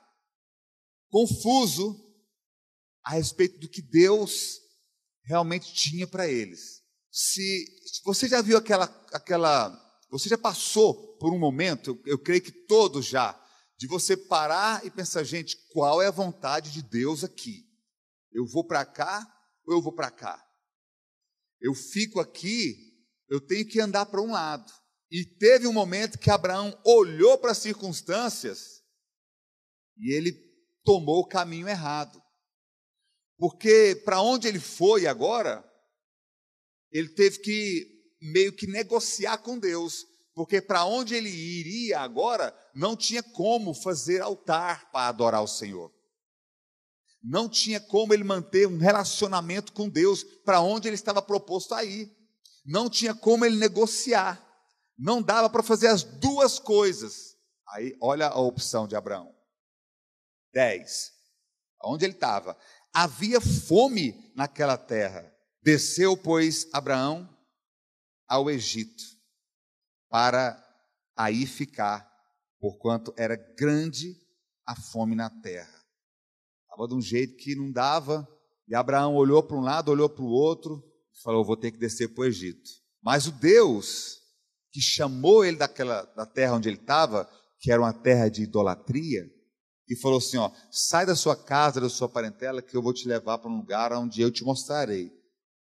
confuso 1.11 2.01
a 3.03 3.15
respeito 3.15 3.59
do 3.59 3.69
que 3.69 3.83
Deus 3.83 4.61
realmente 5.25 5.75
tinha 5.75 6.07
para 6.07 6.29
eles. 6.29 6.85
Se, 7.11 7.67
se 7.85 8.01
você 8.05 8.29
já 8.29 8.41
viu 8.41 8.57
aquela, 8.57 8.85
aquela 9.13 9.77
você 10.09 10.29
já 10.29 10.39
passou 10.39 11.17
por 11.17 11.35
um 11.35 11.41
momento, 11.41 11.91
eu, 11.91 12.13
eu 12.13 12.19
creio 12.23 12.43
que 12.43 12.53
todos 12.53 13.07
já, 13.07 13.37
de 13.77 13.89
você 13.89 14.17
parar 14.17 14.87
e 14.87 14.91
pensar, 14.91 15.25
gente, 15.25 15.57
qual 15.73 16.01
é 16.01 16.07
a 16.07 16.13
vontade 16.13 16.71
de 16.71 16.81
Deus 16.81 17.25
aqui? 17.25 17.67
Eu 18.31 18.47
vou 18.47 18.65
para 18.65 18.87
cá 18.87 19.27
ou 19.67 19.75
eu 19.75 19.83
vou 19.83 19.93
para 19.93 20.13
cá? 20.13 20.41
Eu 21.63 21.75
fico 21.75 22.21
aqui, 22.21 22.77
eu 23.31 23.41
tenho 23.41 23.67
que 23.67 23.81
andar 23.81 24.07
para 24.07 24.21
um 24.21 24.33
lado. 24.33 24.71
E 25.11 25.25
teve 25.25 25.67
um 25.67 25.73
momento 25.73 26.19
que 26.19 26.31
Abraão 26.31 26.77
olhou 26.85 27.39
para 27.39 27.53
as 27.53 27.59
circunstâncias 27.59 28.83
e 29.97 30.13
ele 30.13 30.33
tomou 30.85 31.21
o 31.21 31.29
caminho 31.29 31.69
errado. 31.69 32.21
Porque 33.39 34.01
para 34.05 34.21
onde 34.21 34.49
ele 34.49 34.59
foi 34.59 35.07
agora, 35.07 35.65
ele 36.91 37.09
teve 37.09 37.39
que 37.39 37.89
meio 38.21 38.53
que 38.53 38.67
negociar 38.67 39.39
com 39.39 39.59
Deus, 39.59 40.05
porque 40.35 40.61
para 40.61 40.85
onde 40.85 41.15
ele 41.15 41.29
iria 41.29 42.01
agora, 42.01 42.57
não 42.75 42.97
tinha 42.97 43.23
como 43.23 43.75
fazer 43.75 44.21
altar 44.21 44.91
para 44.91 45.09
adorar 45.09 45.43
o 45.43 45.49
Senhor. 45.49 45.93
Não 47.23 47.49
tinha 47.49 47.81
como 47.81 48.13
ele 48.13 48.25
manter 48.25 48.67
um 48.67 48.79
relacionamento 48.79 49.73
com 49.73 49.89
Deus 49.89 50.25
para 50.45 50.61
onde 50.61 50.89
ele 50.89 50.97
estava 50.97 51.23
proposto 51.23 51.75
a 51.75 51.85
ir. 51.85 52.11
Não 52.65 52.91
tinha 52.91 53.15
como 53.15 53.45
ele 53.45 53.57
negociar. 53.57 54.45
Não 54.99 55.23
dava 55.23 55.49
para 55.49 55.63
fazer 55.63 55.89
as 55.89 56.03
duas 56.03 56.59
coisas. 56.59 57.37
Aí, 57.69 57.97
olha 58.01 58.29
a 58.29 58.41
opção 58.41 58.87
de 58.87 58.97
Abraão. 58.97 59.35
10. 60.53 61.13
Onde 61.85 62.05
ele 62.05 62.15
estava? 62.15 62.57
Havia 62.93 63.41
fome 63.41 64.33
naquela 64.35 64.77
terra. 64.77 65.33
Desceu, 65.63 66.17
pois, 66.17 66.67
Abraão 66.73 67.29
ao 68.33 68.51
Egito, 68.51 69.05
para 70.09 70.59
aí 71.15 71.47
ficar, 71.47 72.11
porquanto 72.59 73.13
era 73.15 73.37
grande 73.37 74.17
a 74.67 74.75
fome 74.75 75.15
na 75.15 75.29
terra. 75.29 75.82
Estava 76.73 76.89
de 76.89 76.95
um 76.95 77.03
jeito 77.03 77.37
que 77.37 77.55
não 77.55 77.71
dava, 77.71 78.27
e 78.67 78.75
Abraão 78.75 79.15
olhou 79.15 79.43
para 79.43 79.59
um 79.59 79.61
lado, 79.61 79.91
olhou 79.91 80.09
para 80.09 80.25
o 80.25 80.29
outro, 80.29 80.83
e 81.15 81.23
falou: 81.23 81.45
Vou 81.45 81.57
ter 81.57 81.71
que 81.71 81.79
descer 81.79 82.09
para 82.15 82.23
o 82.23 82.25
Egito. 82.25 82.71
Mas 83.03 83.27
o 83.27 83.33
Deus 83.33 84.23
que 84.73 84.81
chamou 84.81 85.45
ele 85.45 85.59
daquela, 85.59 86.03
da 86.17 86.25
terra 86.25 86.55
onde 86.55 86.71
ele 86.71 86.79
estava, 86.79 87.29
que 87.61 87.71
era 87.71 87.83
uma 87.83 87.93
terra 87.93 88.31
de 88.31 88.45
idolatria, 88.45 89.31
e 89.87 89.95
falou 89.97 90.17
assim: 90.17 90.39
ó, 90.39 90.51
sai 90.71 91.05
da 91.05 91.15
sua 91.15 91.37
casa, 91.37 91.79
da 91.79 91.91
sua 91.91 92.09
parentela, 92.09 92.63
que 92.63 92.75
eu 92.75 92.83
vou 92.83 92.95
te 92.95 93.07
levar 93.07 93.37
para 93.37 93.51
um 93.51 93.59
lugar 93.59 93.93
onde 93.93 94.23
eu 94.23 94.31
te 94.31 94.43
mostrarei. 94.43 95.13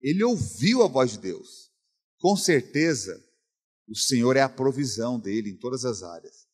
Ele 0.01 0.21
ouviu 0.25 0.83
a 0.83 0.87
voz 0.87 1.11
de 1.11 1.19
Deus. 1.19 1.69
Com 2.17 2.35
certeza, 2.35 3.23
o 3.87 3.95
Senhor 3.95 4.35
é 4.35 4.41
a 4.41 4.49
provisão 4.49 5.17
dele 5.17 5.51
em 5.51 5.57
todas 5.57 5.85
as 5.85 6.03
áreas. 6.03 6.45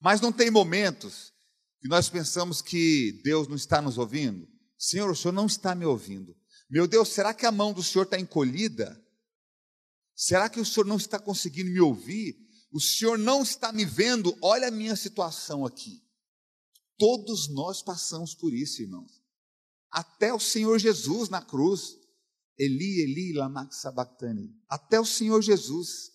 Mas 0.00 0.20
não 0.20 0.32
tem 0.32 0.50
momentos 0.50 1.32
que 1.80 1.88
nós 1.88 2.08
pensamos 2.08 2.60
que 2.60 3.20
Deus 3.22 3.46
não 3.48 3.56
está 3.56 3.80
nos 3.80 3.98
ouvindo? 3.98 4.48
Senhor, 4.78 5.10
o 5.10 5.16
Senhor 5.16 5.32
não 5.32 5.46
está 5.46 5.74
me 5.74 5.84
ouvindo. 5.84 6.36
Meu 6.70 6.86
Deus, 6.86 7.08
será 7.08 7.32
que 7.32 7.46
a 7.46 7.52
mão 7.52 7.72
do 7.72 7.82
Senhor 7.82 8.04
está 8.04 8.18
encolhida? 8.18 9.00
Será 10.14 10.48
que 10.48 10.60
o 10.60 10.64
Senhor 10.64 10.86
não 10.86 10.96
está 10.96 11.18
conseguindo 11.18 11.70
me 11.70 11.80
ouvir? 11.80 12.36
O 12.72 12.80
Senhor 12.80 13.16
não 13.16 13.42
está 13.42 13.72
me 13.72 13.84
vendo? 13.84 14.36
Olha 14.42 14.68
a 14.68 14.70
minha 14.70 14.96
situação 14.96 15.64
aqui. 15.64 16.02
Todos 16.98 17.48
nós 17.48 17.82
passamos 17.82 18.34
por 18.34 18.52
isso, 18.52 18.82
irmãos. 18.82 19.22
Até 19.90 20.34
o 20.34 20.40
Senhor 20.40 20.78
Jesus 20.78 21.28
na 21.28 21.40
cruz. 21.40 21.96
Eli, 22.58 23.02
Eli, 23.02 23.32
lama 23.32 23.70
sabachthani. 23.70 24.52
Até 24.68 25.00
o 25.00 25.04
Senhor 25.04 25.40
Jesus. 25.40 26.10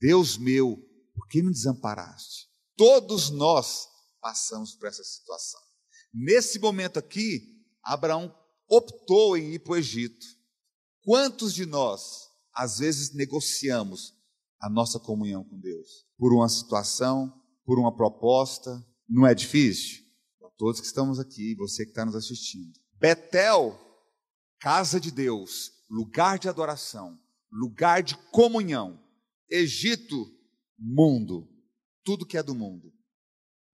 Deus 0.00 0.36
meu, 0.36 0.76
por 1.14 1.28
que 1.28 1.42
me 1.42 1.52
desamparaste? 1.52 2.48
Todos 2.76 3.30
nós 3.30 3.86
passamos 4.22 4.74
por 4.74 4.88
essa 4.88 5.02
situação. 5.02 5.60
Nesse 6.14 6.58
momento 6.58 6.98
aqui, 6.98 7.60
Abraão 7.84 8.34
optou 8.68 9.36
em 9.36 9.54
ir 9.54 9.58
para 9.58 9.72
o 9.72 9.76
Egito. 9.76 10.24
Quantos 11.02 11.52
de 11.52 11.66
nós, 11.66 12.30
às 12.54 12.78
vezes, 12.78 13.12
negociamos 13.12 14.14
a 14.60 14.70
nossa 14.70 15.00
comunhão 15.00 15.42
com 15.42 15.58
Deus? 15.58 16.06
Por 16.16 16.32
uma 16.32 16.48
situação, 16.48 17.30
por 17.64 17.78
uma 17.78 17.94
proposta, 17.94 18.70
não 19.08 19.26
é 19.26 19.34
difícil? 19.34 20.04
Para 20.38 20.50
todos 20.50 20.80
que 20.80 20.86
estamos 20.86 21.18
aqui, 21.18 21.56
você 21.56 21.84
que 21.84 21.90
está 21.90 22.04
nos 22.04 22.14
assistindo. 22.14 22.78
Betel 22.98 23.78
casa 24.62 25.00
de 25.00 25.10
Deus, 25.10 25.72
lugar 25.90 26.38
de 26.38 26.48
adoração, 26.48 27.18
lugar 27.50 28.00
de 28.00 28.16
comunhão. 28.30 29.02
Egito, 29.50 30.24
mundo, 30.78 31.48
tudo 32.04 32.24
que 32.24 32.38
é 32.38 32.42
do 32.44 32.54
mundo. 32.54 32.92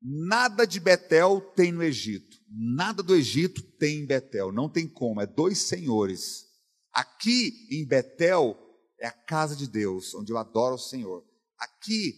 Nada 0.00 0.64
de 0.64 0.78
Betel 0.78 1.40
tem 1.56 1.72
no 1.72 1.82
Egito, 1.82 2.36
nada 2.48 3.02
do 3.02 3.16
Egito 3.16 3.60
tem 3.78 4.00
em 4.00 4.06
Betel, 4.06 4.52
não 4.52 4.68
tem 4.68 4.86
como, 4.86 5.20
é 5.20 5.26
dois 5.26 5.58
senhores. 5.58 6.46
Aqui 6.92 7.66
em 7.70 7.84
Betel 7.86 8.56
é 9.00 9.08
a 9.08 9.12
casa 9.12 9.56
de 9.56 9.68
Deus, 9.68 10.14
onde 10.14 10.32
eu 10.32 10.38
adoro 10.38 10.76
o 10.76 10.78
Senhor. 10.78 11.24
Aqui 11.58 12.14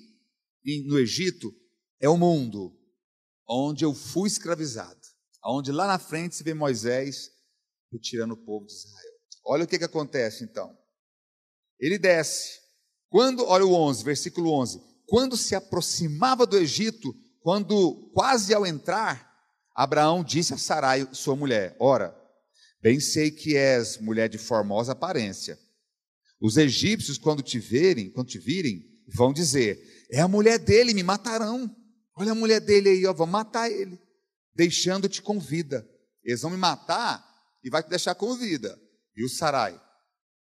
no 0.86 0.98
Egito 0.98 1.54
é 2.00 2.08
o 2.08 2.18
mundo, 2.18 2.78
onde 3.48 3.84
eu 3.84 3.94
fui 3.94 4.28
escravizado, 4.28 5.00
onde 5.44 5.72
lá 5.72 5.86
na 5.86 5.98
frente 5.98 6.36
se 6.36 6.44
vê 6.44 6.52
Moisés 6.52 7.30
retirando 7.90 8.34
o 8.34 8.44
povo 8.44 8.66
de 8.66 8.72
Israel. 8.72 9.14
Olha 9.44 9.64
o 9.64 9.66
que, 9.66 9.78
que 9.78 9.84
acontece 9.84 10.44
então. 10.44 10.76
Ele 11.78 11.98
desce. 11.98 12.60
Quando, 13.08 13.44
olha 13.44 13.64
o 13.64 13.72
11, 13.72 14.04
versículo 14.04 14.52
11. 14.52 14.80
Quando 15.06 15.36
se 15.36 15.54
aproximava 15.54 16.46
do 16.46 16.56
Egito, 16.56 17.12
quando 17.42 18.10
quase 18.14 18.52
ao 18.54 18.66
entrar, 18.66 19.30
Abraão 19.74 20.22
disse 20.22 20.52
a 20.52 20.58
Sarai, 20.58 21.08
sua 21.12 21.34
mulher: 21.34 21.76
Ora, 21.78 22.14
bem 22.82 23.00
sei 23.00 23.30
que 23.30 23.56
és 23.56 23.98
mulher 23.98 24.28
de 24.28 24.38
formosa 24.38 24.92
aparência. 24.92 25.58
Os 26.40 26.56
egípcios, 26.56 27.18
quando 27.18 27.42
te 27.42 27.58
verem, 27.58 28.10
quando 28.10 28.28
te 28.28 28.38
virem, 28.38 28.82
vão 29.14 29.32
dizer: 29.32 30.06
É 30.10 30.20
a 30.20 30.28
mulher 30.28 30.58
dele, 30.58 30.94
me 30.94 31.02
matarão. 31.02 31.74
Olha 32.16 32.32
a 32.32 32.34
mulher 32.34 32.60
dele 32.60 32.90
aí, 32.90 33.06
ó, 33.06 33.12
vão 33.12 33.26
matar 33.26 33.70
ele, 33.70 33.98
deixando-te 34.54 35.22
com 35.22 35.40
vida. 35.40 35.88
Eles 36.22 36.42
vão 36.42 36.50
me 36.50 36.56
matar 36.58 37.24
e 37.64 37.70
vai 37.70 37.82
te 37.82 37.88
deixar 37.88 38.14
com 38.14 38.34
vida. 38.34 38.78
E 39.16 39.24
o 39.24 39.28
Sarai, 39.28 39.80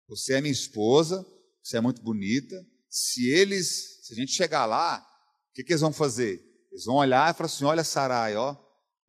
Você 0.07 0.33
é 0.33 0.41
minha 0.41 0.51
esposa, 0.51 1.25
você 1.61 1.77
é 1.77 1.81
muito 1.81 2.01
bonita. 2.01 2.55
Se 2.89 3.29
eles, 3.29 4.05
se 4.05 4.13
a 4.13 4.15
gente 4.15 4.33
chegar 4.33 4.65
lá, 4.65 4.99
o 4.99 5.53
que, 5.53 5.63
que 5.63 5.71
eles 5.71 5.81
vão 5.81 5.93
fazer? 5.93 6.52
Eles 6.73 6.85
vão 6.85 6.95
olhar 6.95 7.31
e 7.31 7.37
falar 7.37 7.45
assim: 7.45 7.65
olha 7.65 7.83
Sarai, 7.83 8.35
ó, 8.35 8.57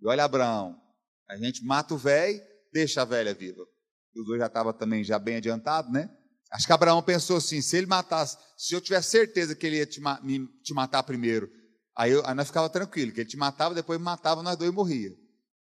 e 0.01 0.07
olha 0.07 0.23
Abraão. 0.23 0.79
A 1.29 1.37
gente 1.39 1.65
mata 1.65 1.95
o 1.95 1.99
velho, 1.99 2.41
deixa 2.71 3.01
a 3.01 3.05
velha 3.07 3.33
viva. 3.33 3.65
E 4.15 4.21
os 4.21 4.27
dois 4.27 4.39
já 4.39 4.47
estavam 4.47 4.73
também 4.75 5.03
já 5.03 5.19
bem 5.19 5.37
adiantado, 5.37 5.91
né? 5.91 6.11
Acho 6.53 6.67
que 6.67 6.73
Abraão 6.75 7.03
pensou 7.03 7.39
assim: 7.39 7.63
se 7.63 7.79
ele 7.79 7.87
matasse, 7.87 8.37
se 8.59 8.75
eu 8.75 8.83
tivesse 8.83 9.11
certeza 9.11 9.57
que 9.57 9.67
ele 9.67 9.79
ia 9.79 9.87
te, 9.87 9.99
me, 10.23 10.47
te 10.63 10.75
matar 10.75 11.03
primeiro, 11.05 11.51
aí, 11.97 12.13
eu, 12.13 12.25
aí 12.27 12.35
nós 12.35 12.49
ficava 12.49 12.69
tranquilo, 12.69 13.13
que 13.13 13.21
ele 13.21 13.31
te 13.31 13.37
matava, 13.39 13.75
depois 13.75 13.99
matava, 13.99 14.43
nós 14.43 14.59
dois 14.59 14.71
morria. 14.71 15.11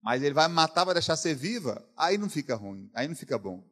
Mas 0.03 0.23
ele 0.23 0.33
vai 0.33 0.49
me 0.49 0.55
matar, 0.55 0.85
vai 0.85 0.95
deixar 0.95 1.17
ser 1.17 1.35
viva, 1.35 1.87
aí 1.95 2.17
não 2.17 2.31
fica 2.31 2.57
ruim, 2.57 2.91
aí 2.95 3.07
não 3.07 3.15
fica 3.15 3.39
bom. 3.39 3.63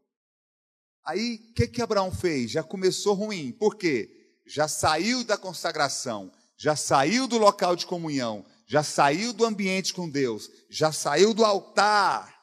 Aí, 1.06 1.40
o 1.50 1.54
que, 1.54 1.66
que 1.66 1.80
Abraão 1.80 2.12
fez? 2.12 2.50
Já 2.50 2.62
começou 2.62 3.14
ruim. 3.14 3.50
Por 3.52 3.76
quê? 3.76 4.10
Já 4.46 4.68
saiu 4.68 5.24
da 5.24 5.38
consagração, 5.38 6.30
já 6.58 6.74
saiu 6.74 7.28
do 7.28 7.38
local 7.38 7.76
de 7.76 7.86
comunhão, 7.86 8.44
já 8.66 8.82
saiu 8.82 9.32
do 9.32 9.44
ambiente 9.44 9.94
com 9.94 10.10
Deus, 10.10 10.50
já 10.68 10.90
saiu 10.92 11.32
do 11.32 11.44
altar 11.44 12.36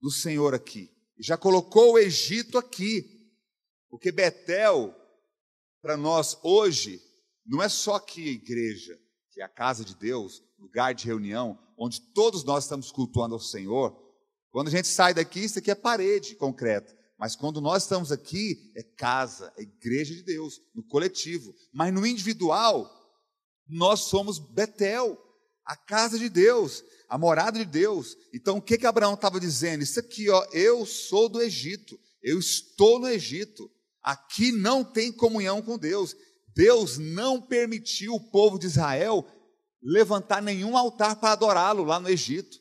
do 0.00 0.10
Senhor 0.10 0.54
aqui, 0.54 0.88
já 1.18 1.36
colocou 1.36 1.94
o 1.94 1.98
Egito 1.98 2.56
aqui. 2.56 3.12
Porque 3.90 4.12
Betel, 4.12 4.94
para 5.82 5.96
nós 5.96 6.38
hoje, 6.42 7.00
não 7.44 7.62
é 7.62 7.68
só 7.68 7.96
aqui 7.96 8.28
a 8.28 8.32
igreja, 8.32 8.98
que 9.32 9.40
é 9.40 9.44
a 9.44 9.48
casa 9.48 9.84
de 9.84 9.94
Deus, 9.96 10.42
lugar 10.58 10.94
de 10.94 11.06
reunião, 11.06 11.58
onde 11.76 12.00
todos 12.00 12.44
nós 12.44 12.64
estamos 12.64 12.90
cultuando 12.90 13.34
ao 13.34 13.40
Senhor. 13.40 13.96
Quando 14.50 14.68
a 14.68 14.70
gente 14.70 14.88
sai 14.88 15.12
daqui, 15.12 15.40
isso 15.40 15.58
aqui 15.58 15.70
é 15.70 15.74
parede 15.74 16.34
concreta. 16.36 16.96
Mas 17.18 17.34
quando 17.34 17.60
nós 17.60 17.82
estamos 17.82 18.12
aqui, 18.12 18.72
é 18.76 18.82
casa, 18.82 19.52
é 19.56 19.62
igreja 19.62 20.14
de 20.14 20.22
Deus, 20.22 20.60
no 20.74 20.82
coletivo. 20.82 21.54
Mas 21.72 21.92
no 21.92 22.06
individual, 22.06 22.90
nós 23.68 24.00
somos 24.00 24.38
Betel, 24.38 25.18
a 25.64 25.76
casa 25.76 26.18
de 26.18 26.28
Deus, 26.28 26.84
a 27.08 27.18
morada 27.18 27.58
de 27.58 27.64
Deus. 27.64 28.16
Então 28.32 28.58
o 28.58 28.62
que 28.62 28.78
que 28.78 28.86
Abraão 28.86 29.14
estava 29.14 29.40
dizendo? 29.40 29.82
Isso 29.82 29.98
aqui, 29.98 30.30
ó, 30.30 30.46
eu 30.52 30.86
sou 30.86 31.28
do 31.28 31.42
Egito, 31.42 31.98
eu 32.22 32.38
estou 32.38 32.98
no 32.98 33.08
Egito. 33.08 33.70
Aqui 34.02 34.52
não 34.52 34.84
tem 34.84 35.10
comunhão 35.10 35.60
com 35.60 35.76
Deus. 35.76 36.14
Deus 36.54 36.96
não 36.96 37.42
permitiu 37.42 38.14
o 38.14 38.30
povo 38.30 38.58
de 38.58 38.66
Israel 38.66 39.26
levantar 39.82 40.42
nenhum 40.42 40.76
altar 40.76 41.16
para 41.16 41.32
adorá-lo 41.32 41.84
lá 41.84 42.00
no 42.00 42.08
Egito. 42.08 42.58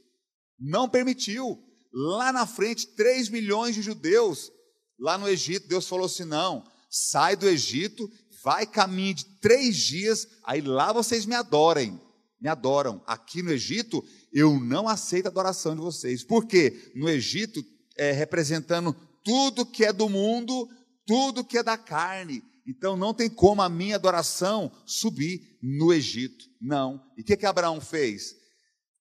Não 0.59 0.89
permitiu. 0.89 1.61
Lá 1.93 2.33
na 2.33 2.45
frente, 2.45 2.87
3 2.87 3.29
milhões 3.29 3.73
de 3.73 3.81
judeus, 3.81 4.51
lá 4.99 5.17
no 5.17 5.29
Egito, 5.29 5.67
Deus 5.67 5.87
falou 5.87 6.07
assim: 6.07 6.25
não, 6.25 6.63
sai 6.89 7.35
do 7.35 7.47
Egito, 7.47 8.09
vai 8.45 8.67
caminho 8.67 9.15
de 9.15 9.25
três 9.41 9.75
dias, 9.75 10.27
aí 10.43 10.61
lá 10.61 10.93
vocês 10.93 11.25
me 11.25 11.33
adorem, 11.33 11.99
me 12.39 12.47
adoram. 12.47 13.01
Aqui 13.07 13.41
no 13.41 13.51
Egito, 13.51 14.05
eu 14.31 14.59
não 14.59 14.87
aceito 14.87 15.25
a 15.25 15.29
adoração 15.29 15.75
de 15.75 15.81
vocês. 15.81 16.23
Por 16.23 16.45
quê? 16.45 16.91
No 16.95 17.09
Egito, 17.09 17.65
é, 17.97 18.11
representando 18.11 18.95
tudo 19.23 19.65
que 19.65 19.83
é 19.83 19.91
do 19.91 20.07
mundo, 20.07 20.69
tudo 21.07 21.43
que 21.43 21.57
é 21.57 21.63
da 21.63 21.75
carne. 21.75 22.43
Então 22.67 22.95
não 22.95 23.15
tem 23.15 23.31
como 23.31 23.63
a 23.63 23.69
minha 23.69 23.95
adoração 23.95 24.71
subir 24.85 25.57
no 25.59 25.91
Egito. 25.91 26.45
Não. 26.61 27.03
E 27.17 27.21
o 27.21 27.25
que, 27.25 27.35
que 27.35 27.47
Abraão 27.47 27.81
fez? 27.81 28.35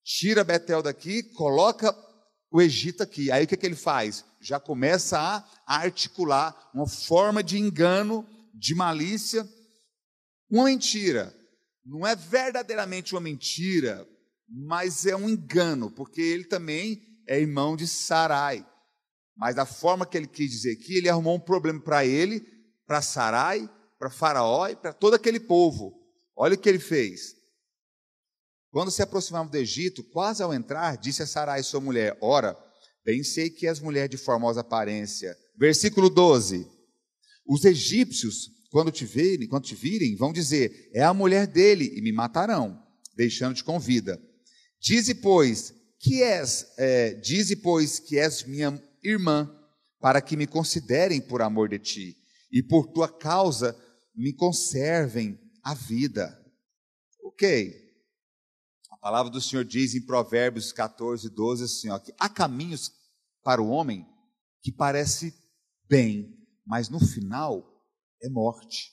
Tira 0.03 0.43
Betel 0.43 0.81
daqui, 0.81 1.21
coloca 1.21 1.95
o 2.51 2.59
Egito 2.59 3.03
aqui. 3.03 3.29
Aí 3.31 3.45
o 3.45 3.47
que, 3.47 3.57
que 3.57 3.65
ele 3.65 3.75
faz? 3.75 4.25
Já 4.41 4.59
começa 4.59 5.19
a 5.19 5.45
articular 5.67 6.55
uma 6.73 6.87
forma 6.87 7.43
de 7.43 7.59
engano, 7.59 8.25
de 8.57 8.73
malícia, 8.73 9.47
uma 10.49 10.65
mentira. 10.65 11.35
Não 11.85 12.05
é 12.05 12.15
verdadeiramente 12.15 13.13
uma 13.13 13.21
mentira, 13.21 14.07
mas 14.47 15.05
é 15.05 15.15
um 15.15 15.29
engano, 15.29 15.91
porque 15.91 16.21
ele 16.21 16.45
também 16.45 17.01
é 17.27 17.39
irmão 17.39 17.75
de 17.75 17.87
Sarai. 17.87 18.65
Mas 19.35 19.55
da 19.55 19.65
forma 19.65 20.05
que 20.05 20.17
ele 20.17 20.27
quis 20.27 20.49
dizer 20.49 20.73
aqui, 20.73 20.97
ele 20.97 21.09
arrumou 21.09 21.35
um 21.35 21.39
problema 21.39 21.79
para 21.79 22.05
ele, 22.05 22.41
para 22.87 23.01
Sarai, 23.01 23.69
para 23.99 24.09
Faraó 24.09 24.67
e 24.67 24.75
para 24.75 24.93
todo 24.93 25.13
aquele 25.13 25.39
povo. 25.39 25.93
Olha 26.35 26.55
o 26.55 26.57
que 26.57 26.69
ele 26.69 26.79
fez. 26.79 27.35
Quando 28.71 28.91
se 28.91 29.01
aproximavam 29.01 29.49
do 29.49 29.57
Egito, 29.57 30.03
quase 30.03 30.41
ao 30.41 30.53
entrar, 30.53 30.97
disse 30.97 31.23
a 31.23 31.27
Sarai, 31.27 31.63
sua 31.63 31.79
mulher: 31.79 32.17
Ora, 32.21 32.57
bem 33.05 33.23
sei 33.23 33.49
que 33.49 33.67
és 33.67 33.79
mulher 33.79 34.07
de 34.07 34.17
formosa 34.17 34.61
aparência. 34.61 35.35
Versículo 35.57 36.09
12: 36.09 36.74
Os 37.45 37.63
egípcios, 37.65 38.49
quando 38.71 38.91
te 38.91 39.05
virem, 39.05 39.47
quando 39.47 39.65
te 39.65 39.75
virem, 39.75 40.15
vão 40.15 40.33
dizer: 40.33 40.89
É 40.93 41.03
a 41.03 41.13
mulher 41.13 41.47
dele, 41.47 41.93
e 41.95 42.01
me 42.01 42.11
matarão, 42.11 42.81
deixando-te 43.15 43.63
com 43.63 43.79
vida. 43.79 44.21
Dize, 44.79 45.15
pois, 45.15 45.73
que 45.99 46.21
és, 46.21 46.65
é, 46.77 47.13
dize, 47.15 47.55
pois, 47.55 47.99
que 47.99 48.17
és 48.17 48.43
minha 48.43 48.81
irmã, 49.03 49.49
para 49.99 50.21
que 50.21 50.37
me 50.37 50.47
considerem 50.47 51.21
por 51.21 51.41
amor 51.41 51.69
de 51.69 51.79
ti, 51.79 52.17
e 52.51 52.61
por 52.61 52.87
tua 52.87 53.07
causa 53.07 53.75
me 54.15 54.33
conservem 54.33 55.39
a 55.63 55.73
vida. 55.73 56.37
Ok 57.23 57.85
palavra 59.05 59.31
do 59.31 59.39
Senhor 59.39 59.63
diz 59.63 59.93
em 59.93 60.01
Provérbios 60.01 60.71
14, 60.71 61.29
12 61.29 61.63
assim: 61.63 61.89
ó, 61.91 61.99
que 61.99 62.11
há 62.19 62.27
caminhos 62.27 62.91
para 63.43 63.61
o 63.61 63.67
homem 63.67 64.03
que 64.63 64.71
parece 64.71 65.31
bem, 65.87 66.35
mas 66.65 66.89
no 66.89 66.99
final 66.99 67.63
é 68.21 68.29
morte. 68.29 68.91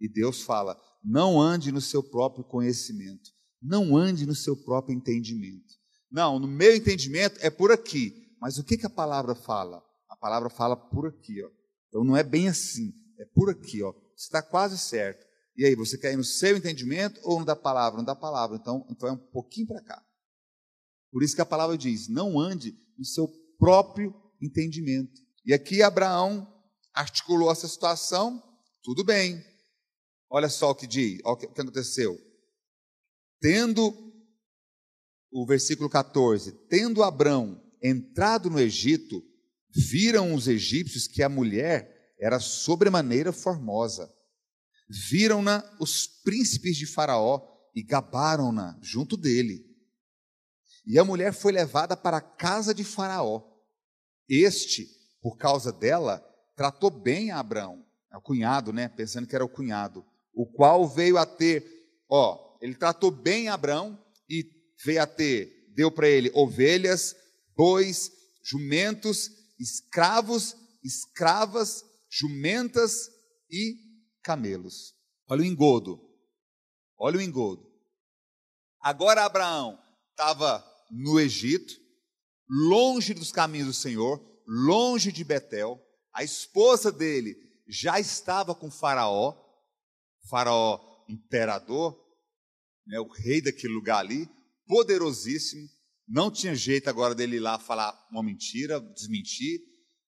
E 0.00 0.08
Deus 0.08 0.42
fala: 0.42 0.78
não 1.02 1.40
ande 1.40 1.72
no 1.72 1.80
seu 1.80 2.02
próprio 2.02 2.44
conhecimento, 2.44 3.30
não 3.60 3.96
ande 3.96 4.26
no 4.26 4.34
seu 4.34 4.56
próprio 4.56 4.94
entendimento. 4.94 5.74
Não, 6.10 6.38
no 6.38 6.46
meu 6.46 6.76
entendimento 6.76 7.38
é 7.40 7.50
por 7.50 7.72
aqui. 7.72 8.14
Mas 8.40 8.58
o 8.58 8.64
que, 8.64 8.76
que 8.76 8.86
a 8.86 8.90
palavra 8.90 9.34
fala? 9.34 9.82
A 10.10 10.16
palavra 10.16 10.50
fala 10.50 10.76
por 10.76 11.06
aqui, 11.06 11.42
ó. 11.42 11.48
Então 11.88 12.04
não 12.04 12.16
é 12.16 12.22
bem 12.22 12.48
assim, 12.48 12.92
é 13.18 13.24
por 13.24 13.48
aqui, 13.48 13.82
ó. 13.82 13.94
Está 14.16 14.42
quase 14.42 14.78
certo. 14.78 15.24
E 15.56 15.64
aí, 15.64 15.74
você 15.74 15.98
quer 15.98 16.12
ir 16.12 16.16
no 16.16 16.24
seu 16.24 16.56
entendimento 16.56 17.20
ou 17.24 17.38
no 17.38 17.44
da 17.44 17.54
palavra? 17.54 18.00
No 18.00 18.06
da 18.06 18.16
palavra. 18.16 18.56
Então, 18.56 18.86
então 18.90 19.08
é 19.08 19.12
um 19.12 19.16
pouquinho 19.18 19.66
para 19.66 19.82
cá. 19.82 20.02
Por 21.10 21.22
isso 21.22 21.34
que 21.34 21.42
a 21.42 21.46
palavra 21.46 21.76
diz: 21.76 22.08
não 22.08 22.38
ande 22.40 22.74
no 22.96 23.04
seu 23.04 23.28
próprio 23.58 24.14
entendimento. 24.40 25.20
E 25.44 25.52
aqui 25.52 25.82
Abraão 25.82 26.51
articulou 26.94 27.50
essa 27.50 27.68
situação, 27.68 28.42
tudo 28.82 29.04
bem. 29.04 29.44
Olha 30.30 30.48
só 30.48 30.70
o 30.70 30.74
que 30.74 30.86
diz, 30.86 31.20
o 31.24 31.36
que 31.36 31.46
aconteceu. 31.46 32.18
Tendo, 33.40 33.92
o 35.30 35.46
versículo 35.46 35.88
14: 35.90 36.52
Tendo 36.68 37.02
Abraão 37.02 37.62
entrado 37.82 38.48
no 38.48 38.60
Egito, 38.60 39.22
viram 39.74 40.34
os 40.34 40.48
egípcios 40.48 41.06
que 41.06 41.22
a 41.22 41.28
mulher 41.28 42.14
era 42.18 42.38
sobremaneira 42.38 43.32
formosa 43.32 44.12
Viram-na 44.92 45.64
os 45.80 46.06
príncipes 46.06 46.76
de 46.76 46.84
Faraó 46.84 47.40
e 47.74 47.82
gabaram-na 47.82 48.78
junto 48.82 49.16
dele. 49.16 49.64
E 50.86 50.98
a 50.98 51.04
mulher 51.04 51.32
foi 51.32 51.50
levada 51.50 51.96
para 51.96 52.18
a 52.18 52.20
casa 52.20 52.74
de 52.74 52.84
Faraó. 52.84 53.42
Este, 54.28 54.86
por 55.22 55.38
causa 55.38 55.72
dela, 55.72 56.22
tratou 56.62 56.92
bem 56.92 57.32
a 57.32 57.40
Abraão, 57.40 57.84
é 58.08 58.16
o 58.16 58.22
cunhado, 58.22 58.72
né? 58.72 58.88
Pensando 58.88 59.26
que 59.26 59.34
era 59.34 59.44
o 59.44 59.48
cunhado, 59.48 60.06
o 60.32 60.46
qual 60.46 60.86
veio 60.88 61.18
a 61.18 61.26
ter, 61.26 61.66
ó, 62.08 62.56
ele 62.60 62.76
tratou 62.76 63.10
bem 63.10 63.48
Abraão 63.48 64.00
e 64.30 64.48
veio 64.84 65.02
a 65.02 65.06
ter, 65.08 65.72
deu 65.74 65.90
para 65.90 66.08
ele 66.08 66.30
ovelhas, 66.32 67.16
bois, 67.56 68.12
jumentos, 68.44 69.28
escravos, 69.58 70.54
escravas, 70.84 71.84
jumentas 72.08 73.10
e 73.50 73.74
camelos. 74.22 74.94
Olha 75.28 75.42
o 75.42 75.44
engodo. 75.44 76.00
Olha 76.96 77.18
o 77.18 77.22
engodo. 77.22 77.68
Agora 78.80 79.24
Abraão 79.24 79.76
estava 80.12 80.64
no 80.92 81.18
Egito, 81.18 81.74
longe 82.48 83.14
dos 83.14 83.32
caminhos 83.32 83.66
do 83.66 83.74
Senhor, 83.74 84.22
longe 84.46 85.10
de 85.10 85.24
Betel. 85.24 85.84
A 86.12 86.22
esposa 86.22 86.92
dele 86.92 87.36
já 87.66 87.98
estava 87.98 88.54
com 88.54 88.70
Faraó, 88.70 89.34
Faraó 90.28 90.80
imperador, 91.08 91.98
né, 92.86 92.98
o 93.00 93.08
rei 93.08 93.40
daquele 93.40 93.72
lugar 93.72 93.98
ali, 93.98 94.28
poderosíssimo. 94.66 95.68
Não 96.08 96.30
tinha 96.30 96.54
jeito 96.54 96.88
agora 96.88 97.14
dele 97.14 97.36
ir 97.36 97.40
lá 97.40 97.58
falar 97.58 97.96
uma 98.10 98.22
mentira, 98.22 98.80
desmentir. 98.80 99.60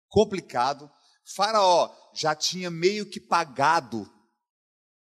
Complicado. 0.08 0.90
Faraó 1.34 1.90
já 2.14 2.34
tinha 2.34 2.70
meio 2.70 3.08
que 3.08 3.20
pagado 3.20 4.10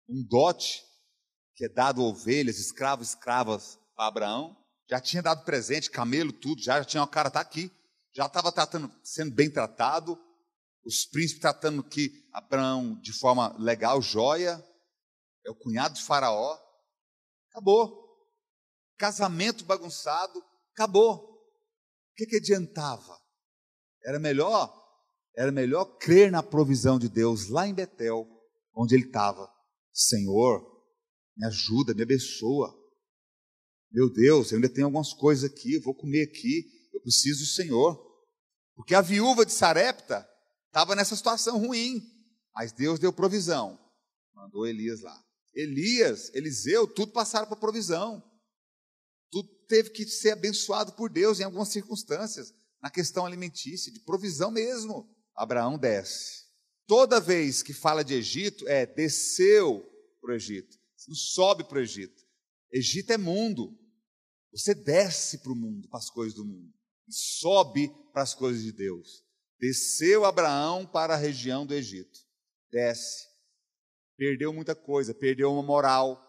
um 0.07 0.23
dote, 0.25 0.81
que 1.55 1.65
é 1.65 1.69
dado 1.69 2.03
ovelhas, 2.03 2.59
escravos, 2.59 3.09
escravas 3.09 3.77
para 3.95 4.07
Abraão. 4.07 4.57
Já 4.89 4.99
tinha 4.99 5.21
dado 5.21 5.43
presente, 5.43 5.89
camelo, 5.89 6.31
tudo, 6.31 6.61
já, 6.61 6.79
já 6.79 6.85
tinha 6.85 7.03
o 7.03 7.07
cara 7.07 7.31
tá 7.31 7.39
aqui, 7.39 7.71
já 8.13 8.25
estava 8.25 8.53
sendo 9.03 9.33
bem 9.33 9.49
tratado. 9.49 10.17
Os 10.85 11.05
príncipes 11.05 11.41
tratando 11.41 11.83
que 11.83 12.11
Abraão 12.31 12.99
de 12.99 13.13
forma 13.13 13.55
legal, 13.57 14.01
joia, 14.01 14.63
é 15.45 15.51
o 15.51 15.55
cunhado 15.55 15.95
de 15.95 16.03
Faraó. 16.03 16.57
Acabou. 17.49 18.03
Casamento 18.97 19.65
bagunçado, 19.65 20.43
acabou. 20.73 21.15
O 21.15 22.15
que, 22.15 22.25
que 22.25 22.37
adiantava? 22.37 23.19
Era 24.05 24.19
melhor, 24.19 24.73
era 25.35 25.51
melhor 25.51 25.85
crer 25.97 26.31
na 26.31 26.43
provisão 26.43 26.99
de 26.99 27.09
Deus 27.09 27.49
lá 27.49 27.67
em 27.67 27.73
Betel, 27.73 28.27
onde 28.75 28.95
ele 28.95 29.05
estava. 29.05 29.51
Senhor, 29.91 30.61
me 31.35 31.47
ajuda, 31.47 31.93
me 31.93 32.03
abençoa. 32.03 32.73
Meu 33.91 34.11
Deus, 34.11 34.51
eu 34.51 34.57
ainda 34.57 34.69
tenho 34.69 34.87
algumas 34.87 35.13
coisas 35.13 35.49
aqui, 35.49 35.79
vou 35.79 35.93
comer 35.93 36.23
aqui, 36.23 36.65
eu 36.93 37.01
preciso 37.01 37.41
do 37.41 37.45
Senhor. 37.45 37.99
Porque 38.75 38.95
a 38.95 39.01
viúva 39.01 39.45
de 39.45 39.51
Sarepta 39.51 40.27
estava 40.73 40.95
nessa 40.95 41.15
situação 41.15 41.59
ruim, 41.59 42.01
mas 42.55 42.71
Deus 42.71 42.97
deu 42.97 43.13
provisão. 43.13 43.79
Mandou 44.33 44.65
Elias 44.65 45.01
lá. 45.01 45.23
Elias, 45.53 46.33
Eliseu, 46.33 46.87
tudo 46.87 47.11
passaram 47.11 47.45
para 47.45 47.55
provisão. 47.55 48.23
Tudo 49.31 49.47
teve 49.67 49.91
que 49.91 50.03
ser 50.07 50.31
abençoado 50.31 50.93
por 50.93 51.11
Deus 51.11 51.39
em 51.39 51.43
algumas 51.43 51.69
circunstâncias, 51.69 52.51
na 52.81 52.89
questão 52.89 53.23
alimentícia, 53.23 53.91
de 53.91 53.99
provisão 53.99 54.49
mesmo. 54.49 55.07
Abraão 55.35 55.77
desce. 55.77 56.45
Toda 56.87 57.21
vez 57.21 57.61
que 57.61 57.71
fala 57.71 58.03
de 58.03 58.15
Egito, 58.15 58.67
é 58.67 58.87
desceu 58.87 59.87
para 60.19 60.31
o 60.31 60.35
Egito, 60.35 60.75
não 61.07 61.15
sobe 61.15 61.63
para 61.63 61.77
o 61.77 61.81
Egito. 61.81 62.25
Egito 62.71 63.11
é 63.11 63.17
mundo. 63.17 63.77
Você 64.51 64.73
desce 64.73 65.37
para 65.37 65.51
o 65.51 65.55
mundo, 65.55 65.87
para 65.87 65.99
as 65.99 66.09
coisas 66.09 66.33
do 66.33 66.43
mundo, 66.43 66.73
e 67.07 67.13
sobe 67.13 67.91
para 68.11 68.23
as 68.23 68.33
coisas 68.33 68.63
de 68.63 68.71
Deus. 68.71 69.22
Desceu 69.63 70.25
Abraão 70.25 70.85
para 70.85 71.13
a 71.13 71.17
região 71.17 71.65
do 71.65 71.73
Egito. 71.73 72.19
Desce. 72.69 73.29
Perdeu 74.17 74.51
muita 74.51 74.75
coisa, 74.75 75.13
perdeu 75.13 75.53
uma 75.53 75.63
moral, 75.63 76.21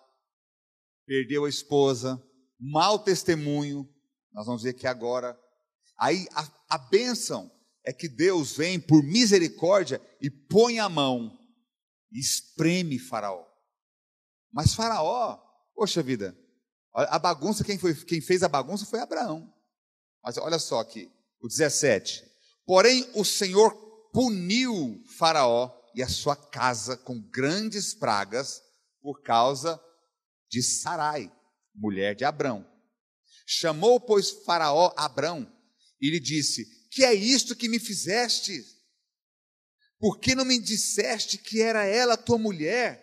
perdeu 1.04 1.44
a 1.44 1.48
esposa, 1.48 2.22
mau 2.60 2.96
testemunho. 2.96 3.92
Nós 4.32 4.46
vamos 4.46 4.62
ver 4.62 4.70
aqui 4.70 4.86
agora. 4.86 5.36
Aí 5.98 6.28
a, 6.32 6.48
a 6.76 6.78
bênção 6.78 7.50
é 7.84 7.92
que 7.92 8.08
Deus 8.08 8.56
vem 8.56 8.78
por 8.78 9.02
misericórdia 9.02 10.00
e 10.20 10.30
põe 10.30 10.78
a 10.78 10.88
mão 10.88 11.36
e 12.12 12.20
espreme 12.20 13.00
Faraó. 13.00 13.44
Mas 14.52 14.74
Faraó, 14.74 15.42
poxa 15.74 16.04
vida, 16.04 16.38
a 16.94 17.18
bagunça, 17.18 17.64
quem, 17.64 17.78
foi, 17.78 17.96
quem 17.96 18.20
fez 18.20 18.44
a 18.44 18.48
bagunça 18.48 18.86
foi 18.86 19.00
Abraão. 19.00 19.52
Mas 20.22 20.38
olha 20.38 20.60
só 20.60 20.78
aqui, 20.78 21.10
o 21.40 21.48
17. 21.48 22.33
Porém, 22.66 23.08
o 23.14 23.24
Senhor 23.24 23.74
puniu 24.12 25.02
Faraó 25.18 25.70
e 25.94 26.02
a 26.02 26.08
sua 26.08 26.34
casa 26.36 26.96
com 26.96 27.20
grandes 27.20 27.94
pragas 27.94 28.62
por 29.00 29.22
causa 29.22 29.80
de 30.50 30.62
Sarai, 30.62 31.30
mulher 31.74 32.14
de 32.14 32.24
Abrão. 32.24 32.66
Chamou, 33.46 34.00
pois, 34.00 34.30
Faraó 34.30 34.92
Abrão 34.96 35.50
e 36.00 36.10
lhe 36.10 36.20
disse: 36.20 36.64
Que 36.90 37.04
é 37.04 37.12
isto 37.12 37.54
que 37.54 37.68
me 37.68 37.78
fizeste? 37.78 38.64
Por 39.98 40.18
que 40.18 40.34
não 40.34 40.44
me 40.44 40.58
disseste 40.58 41.38
que 41.38 41.60
era 41.60 41.84
ela 41.84 42.16
tua 42.16 42.38
mulher? 42.38 43.02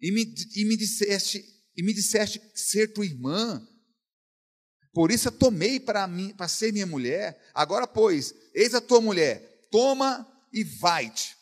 E 0.00 0.12
me, 0.12 0.22
e 0.54 0.64
me 0.64 0.76
disseste, 0.76 1.44
e 1.76 1.82
me 1.82 1.92
disseste 1.92 2.40
ser 2.54 2.92
tua 2.92 3.04
irmã? 3.04 3.66
Por 4.98 5.12
isso 5.12 5.28
a 5.28 5.30
tomei 5.30 5.78
para 5.78 6.08
mim, 6.08 6.34
para 6.34 6.48
ser 6.48 6.72
minha 6.72 6.84
mulher. 6.84 7.40
Agora, 7.54 7.86
pois, 7.86 8.34
eis 8.52 8.74
a 8.74 8.80
tua 8.80 9.00
mulher, 9.00 9.68
toma 9.70 10.26
e 10.52 10.64
vai-te. 10.64 11.36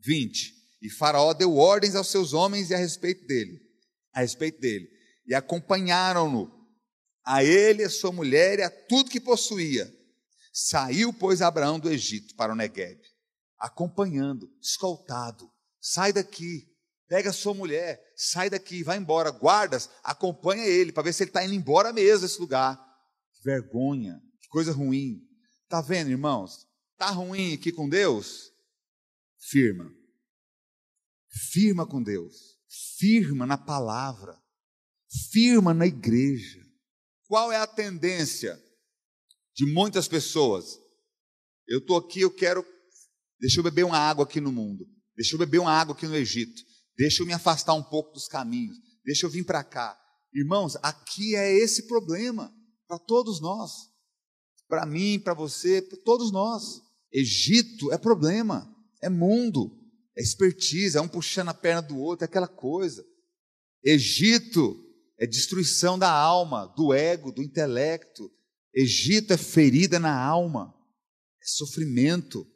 20. 0.00 0.54
E 0.80 0.88
Faraó 0.88 1.34
deu 1.34 1.54
ordens 1.58 1.94
aos 1.94 2.08
seus 2.08 2.32
homens 2.32 2.70
e 2.70 2.74
a 2.74 2.78
respeito 2.78 3.26
dele, 3.26 3.60
a 4.14 4.20
respeito 4.20 4.58
dele, 4.62 4.88
e 5.26 5.34
acompanharam-no, 5.34 6.50
a 7.22 7.44
ele, 7.44 7.84
a 7.84 7.90
sua 7.90 8.12
mulher 8.12 8.60
e 8.60 8.62
a 8.62 8.70
tudo 8.70 9.10
que 9.10 9.20
possuía. 9.20 9.86
Saiu, 10.50 11.12
pois, 11.12 11.42
Abraão 11.42 11.78
do 11.78 11.90
Egito 11.90 12.34
para 12.34 12.54
o 12.54 12.56
Negueb, 12.56 12.98
acompanhando, 13.58 14.50
escoltado. 14.58 15.52
Sai 15.78 16.14
daqui, 16.14 16.66
Pega 17.08 17.30
a 17.30 17.32
sua 17.32 17.54
mulher, 17.54 17.98
sai 18.14 18.50
daqui, 18.50 18.82
vai 18.82 18.98
embora. 18.98 19.30
Guardas, 19.30 19.88
acompanha 20.02 20.66
ele 20.66 20.92
para 20.92 21.04
ver 21.04 21.14
se 21.14 21.22
ele 21.22 21.30
está 21.30 21.42
indo 21.44 21.54
embora 21.54 21.92
mesmo 21.92 22.20
desse 22.20 22.38
lugar. 22.38 22.76
Que 23.32 23.42
vergonha, 23.42 24.20
que 24.40 24.48
coisa 24.48 24.72
ruim. 24.72 25.26
Tá 25.68 25.80
vendo, 25.80 26.10
irmãos? 26.10 26.66
Tá 26.98 27.10
ruim 27.10 27.54
aqui 27.54 27.72
com 27.72 27.88
Deus? 27.88 28.52
Firma. 29.38 29.90
Firma 31.30 31.86
com 31.86 32.02
Deus. 32.02 32.58
Firma 32.98 33.46
na 33.46 33.56
palavra. 33.56 34.38
Firma 35.32 35.72
na 35.72 35.86
igreja. 35.86 36.60
Qual 37.26 37.50
é 37.50 37.56
a 37.56 37.66
tendência 37.66 38.60
de 39.54 39.64
muitas 39.72 40.06
pessoas? 40.08 40.78
Eu 41.66 41.78
estou 41.78 41.96
aqui, 41.96 42.20
eu 42.20 42.30
quero. 42.30 42.66
Deixa 43.40 43.60
eu 43.60 43.64
beber 43.64 43.84
uma 43.84 43.98
água 43.98 44.24
aqui 44.24 44.40
no 44.40 44.52
mundo. 44.52 44.86
Deixa 45.16 45.34
eu 45.34 45.38
beber 45.38 45.58
uma 45.58 45.72
água 45.72 45.94
aqui 45.94 46.06
no 46.06 46.16
Egito. 46.16 46.62
Deixa 46.98 47.22
eu 47.22 47.26
me 47.26 47.32
afastar 47.32 47.74
um 47.74 47.82
pouco 47.82 48.12
dos 48.12 48.26
caminhos. 48.26 48.76
Deixa 49.04 49.24
eu 49.24 49.30
vir 49.30 49.44
para 49.44 49.62
cá. 49.62 49.96
Irmãos, 50.34 50.76
aqui 50.82 51.36
é 51.36 51.54
esse 51.54 51.86
problema 51.86 52.52
para 52.88 52.98
todos 52.98 53.40
nós. 53.40 53.70
Para 54.68 54.84
mim, 54.84 55.20
para 55.20 55.32
você, 55.32 55.80
para 55.80 55.96
todos 56.04 56.32
nós. 56.32 56.82
Egito 57.12 57.92
é 57.92 57.96
problema, 57.96 58.68
é 59.00 59.08
mundo, 59.08 59.70
é 60.16 60.20
expertise, 60.20 60.98
é 60.98 61.00
um 61.00 61.08
puxando 61.08 61.48
a 61.48 61.54
perna 61.54 61.80
do 61.80 61.96
outro, 61.98 62.24
é 62.24 62.26
aquela 62.26 62.48
coisa. 62.48 63.06
Egito 63.82 64.84
é 65.18 65.26
destruição 65.26 65.96
da 65.98 66.10
alma, 66.10 66.66
do 66.76 66.92
ego, 66.92 67.30
do 67.30 67.42
intelecto. 67.42 68.30
Egito 68.74 69.32
é 69.32 69.36
ferida 69.36 70.00
na 70.00 70.20
alma, 70.20 70.74
é 71.40 71.46
sofrimento, 71.46 72.46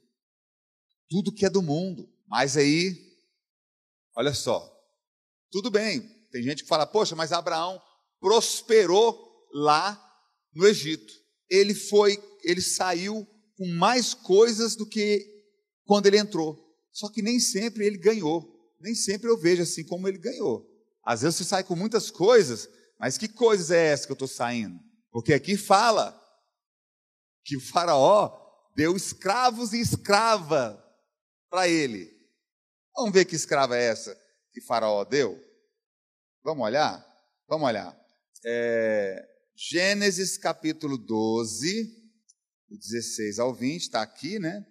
tudo 1.08 1.32
que 1.32 1.46
é 1.46 1.50
do 1.50 1.62
mundo. 1.62 2.12
Mas 2.28 2.56
aí 2.56 3.11
Olha 4.16 4.34
só. 4.34 4.70
Tudo 5.50 5.70
bem, 5.70 6.00
tem 6.30 6.42
gente 6.42 6.62
que 6.62 6.68
fala, 6.68 6.86
poxa, 6.86 7.14
mas 7.14 7.32
Abraão 7.32 7.80
prosperou 8.20 9.46
lá 9.52 10.00
no 10.54 10.66
Egito. 10.66 11.12
Ele 11.48 11.74
foi, 11.74 12.22
ele 12.42 12.62
saiu 12.62 13.26
com 13.56 13.66
mais 13.74 14.14
coisas 14.14 14.74
do 14.74 14.88
que 14.88 15.26
quando 15.84 16.06
ele 16.06 16.18
entrou. 16.18 16.58
Só 16.90 17.10
que 17.10 17.22
nem 17.22 17.38
sempre 17.38 17.86
ele 17.86 17.98
ganhou. 17.98 18.50
Nem 18.80 18.94
sempre 18.94 19.28
eu 19.28 19.36
vejo 19.36 19.62
assim 19.62 19.84
como 19.84 20.08
ele 20.08 20.18
ganhou. 20.18 20.66
Às 21.04 21.22
vezes 21.22 21.36
você 21.36 21.44
sai 21.44 21.64
com 21.64 21.76
muitas 21.76 22.10
coisas, 22.10 22.68
mas 22.98 23.18
que 23.18 23.28
coisas 23.28 23.70
é 23.70 23.88
essa 23.88 24.06
que 24.06 24.12
eu 24.12 24.14
estou 24.14 24.28
saindo? 24.28 24.78
Porque 25.10 25.32
aqui 25.32 25.56
fala 25.56 26.18
que 27.44 27.56
o 27.56 27.60
faraó 27.60 28.38
deu 28.74 28.96
escravos 28.96 29.72
e 29.72 29.80
escrava 29.80 30.82
para 31.50 31.68
ele. 31.68 32.11
Vamos 32.94 33.12
ver 33.12 33.24
que 33.24 33.34
escrava 33.34 33.76
é 33.76 33.84
essa 33.84 34.16
que 34.52 34.60
Faraó 34.60 35.02
deu? 35.04 35.42
Vamos 36.44 36.64
olhar? 36.64 37.04
Vamos 37.48 37.66
olhar. 37.66 37.98
É, 38.44 39.26
Gênesis 39.56 40.36
capítulo 40.36 40.98
12, 40.98 41.90
16 42.68 43.38
ao 43.38 43.54
20, 43.54 43.82
está 43.82 44.02
aqui, 44.02 44.38
né? 44.38 44.66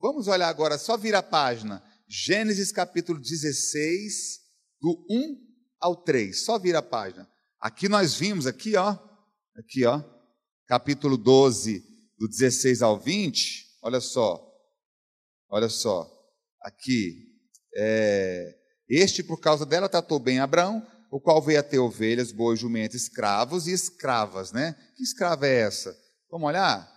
Vamos 0.00 0.28
olhar 0.28 0.48
agora, 0.48 0.78
só 0.78 0.96
vira 0.96 1.18
a 1.18 1.22
página. 1.22 1.82
Gênesis 2.06 2.70
capítulo 2.70 3.20
16, 3.20 4.40
do 4.80 5.06
1 5.10 5.36
ao 5.80 5.96
3. 5.96 6.44
Só 6.44 6.58
vira 6.58 6.78
a 6.78 6.82
página. 6.82 7.28
Aqui 7.60 7.88
nós 7.88 8.14
vimos, 8.14 8.46
aqui, 8.46 8.76
ó. 8.76 8.96
Aqui, 9.56 9.84
ó. 9.84 10.02
Capítulo 10.66 11.16
12, 11.16 11.82
do 12.18 12.28
16 12.28 12.82
ao 12.82 12.98
20. 12.98 13.78
Olha 13.82 14.00
só. 14.00 14.44
Olha 15.48 15.68
só. 15.68 16.10
Aqui. 16.62 17.27
É, 17.80 18.56
este, 18.88 19.22
por 19.22 19.40
causa 19.40 19.64
dela, 19.64 19.88
tratou 19.88 20.18
bem 20.18 20.40
Abraão, 20.40 20.84
o 21.12 21.20
qual 21.20 21.40
veio 21.40 21.60
a 21.60 21.62
ter 21.62 21.78
ovelhas, 21.78 22.32
bois, 22.32 22.58
jumentos, 22.58 22.96
escravos 22.96 23.68
e 23.68 23.72
escravas, 23.72 24.50
né? 24.50 24.74
Que 24.96 25.02
escrava 25.04 25.46
é 25.46 25.60
essa? 25.60 25.96
Vamos 26.28 26.48
olhar? 26.48 26.90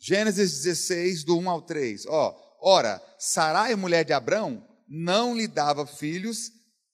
Gênesis 0.00 0.62
16, 0.62 1.22
do 1.22 1.38
1 1.38 1.48
ao 1.48 1.62
3. 1.62 2.06
Ó, 2.06 2.34
ora, 2.60 3.00
Sarai, 3.18 3.76
mulher 3.76 4.04
de 4.04 4.12
Abraão, 4.12 4.66
não 4.88 5.36
lhe 5.36 5.46
dava 5.46 5.86
filhos, 5.86 6.50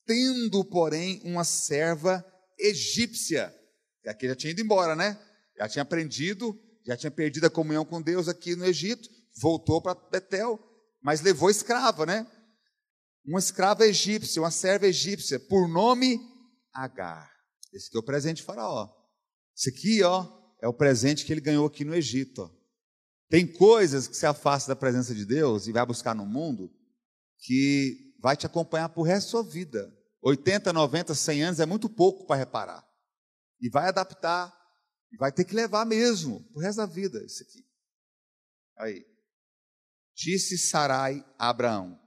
tendo, 0.07 0.62
porém, 0.64 1.20
uma 1.24 1.42
serva 1.42 2.24
egípcia. 2.59 3.55
E 4.05 4.11
aqui 4.11 4.29
já 4.29 4.37
tinha 4.37 4.50
ido 4.50 4.61
embora, 4.61 4.94
né? 4.94 5.18
Já 5.59 5.66
tinha 5.66 5.83
aprendido, 5.83 6.55
já 6.87 6.96
tinha 6.96 7.11
perdido 7.11 7.46
a 7.46 7.50
comunhão 7.50 7.85
com 7.85 8.03
Deus 8.03 8.29
aqui 8.29 8.55
no 8.55 8.66
Egito, 8.66 9.09
voltou 9.40 9.81
para 9.81 9.98
Betel, 10.11 10.59
mas 11.03 11.20
levou 11.20 11.50
escrava, 11.50 12.05
né? 12.05 12.26
Uma 13.24 13.38
escrava 13.38 13.87
egípcia, 13.87 14.42
uma 14.42 14.50
serva 14.50 14.87
egípcia, 14.87 15.38
por 15.38 15.68
nome 15.68 16.18
Agar. 16.72 17.30
Esse 17.72 17.88
aqui 17.88 17.96
é 17.96 18.00
o 18.00 18.04
presente 18.04 18.37
de 18.38 18.42
Faraó. 18.42 18.88
Esse 19.56 19.70
aqui, 19.70 20.02
ó, 20.02 20.26
é 20.62 20.68
o 20.68 20.74
presente 20.74 21.24
que 21.24 21.33
ele 21.33 21.40
ganhou 21.40 21.66
aqui 21.66 21.85
no 21.85 21.94
Egito. 21.94 22.50
Tem 23.28 23.46
coisas 23.46 24.06
que 24.09 24.16
se 24.16 24.26
afasta 24.26 24.68
da 24.68 24.76
presença 24.76 25.14
de 25.14 25.24
Deus 25.24 25.66
e 25.66 25.72
vai 25.72 25.85
buscar 25.87 26.14
no 26.14 26.26
mundo 26.26 26.70
que 27.38 28.14
vai 28.20 28.37
te 28.37 28.46
acompanhar 28.46 28.88
por 28.88 29.02
resto 29.02 29.26
da 29.26 29.30
sua 29.30 29.42
vida. 29.42 29.92
80, 30.22 30.72
90, 30.72 31.14
100 31.14 31.42
anos 31.42 31.61
é 31.61 31.66
muito 31.66 31.88
pouco 31.88 32.26
para 32.26 32.37
reparar. 32.37 32.87
E 33.61 33.68
vai 33.70 33.88
adaptar, 33.88 34.52
e 35.12 35.16
vai 35.16 35.30
ter 35.30 35.44
que 35.44 35.54
levar 35.54 35.85
mesmo, 35.85 36.42
por 36.52 36.62
resto 36.62 36.78
da 36.78 36.87
vida, 36.87 37.22
isso 37.24 37.42
aqui. 37.42 37.64
Aí. 38.78 39.06
Disse 40.14 40.59
Sarai 40.59 41.24
a 41.38 41.50
Abraão: 41.50 41.99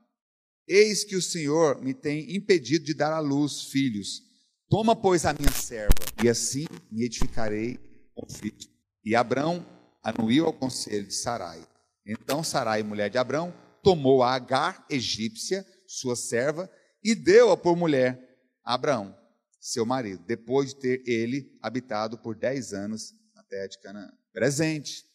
Eis 0.68 1.04
que 1.04 1.16
o 1.16 1.22
Senhor 1.22 1.82
me 1.82 1.94
tem 1.94 2.36
impedido 2.36 2.86
de 2.86 2.94
dar 2.94 3.12
à 3.12 3.20
luz 3.20 3.64
filhos. 3.64 4.22
Toma, 4.70 4.96
pois, 4.96 5.26
a 5.26 5.34
minha 5.34 5.52
serva, 5.52 5.94
e 6.24 6.30
assim 6.30 6.66
me 6.92 7.04
edificarei 7.04 7.78
com 8.16 8.28
filhos. 8.28 8.70
E 9.04 9.16
Abraão 9.16 9.66
anuiu 10.02 10.46
ao 10.46 10.54
conselho 10.54 11.06
de 11.06 11.14
Sarai. 11.14 11.68
Então 12.06 12.44
Sarai, 12.44 12.82
mulher 12.84 13.10
de 13.10 13.18
Abraão, 13.18 13.54
tomou 13.84 14.24
a 14.24 14.34
Agar, 14.34 14.86
egípcia, 14.90 15.66
sua 15.86 16.16
serva, 16.16 16.72
e 17.04 17.14
deu-a 17.14 17.58
por 17.58 17.76
mulher 17.76 18.18
a 18.64 18.74
Abraão, 18.74 19.16
seu 19.60 19.86
marido, 19.86 20.24
depois 20.26 20.74
de 20.74 20.80
ter 20.80 21.04
ele 21.06 21.58
habitado 21.62 22.18
por 22.18 22.36
dez 22.36 22.74
anos 22.74 23.14
na 23.36 23.44
terra 23.44 23.68
de 23.68 23.80
Canaã. 23.80 24.12
Presente. 24.32 25.06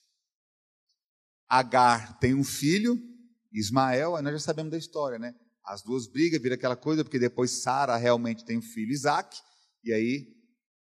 Agar 1.48 2.18
tem 2.18 2.34
um 2.34 2.44
filho, 2.44 3.00
Ismael, 3.52 4.20
nós 4.22 4.32
já 4.32 4.38
sabemos 4.38 4.70
da 4.70 4.78
história, 4.78 5.18
né? 5.18 5.34
As 5.64 5.82
duas 5.82 6.06
brigam, 6.06 6.40
vira 6.40 6.54
aquela 6.54 6.76
coisa, 6.76 7.04
porque 7.04 7.18
depois 7.18 7.62
Sara 7.62 7.96
realmente 7.96 8.44
tem 8.44 8.58
um 8.58 8.62
filho, 8.62 8.92
Isaac, 8.92 9.36
e 9.84 9.92
aí 9.92 10.26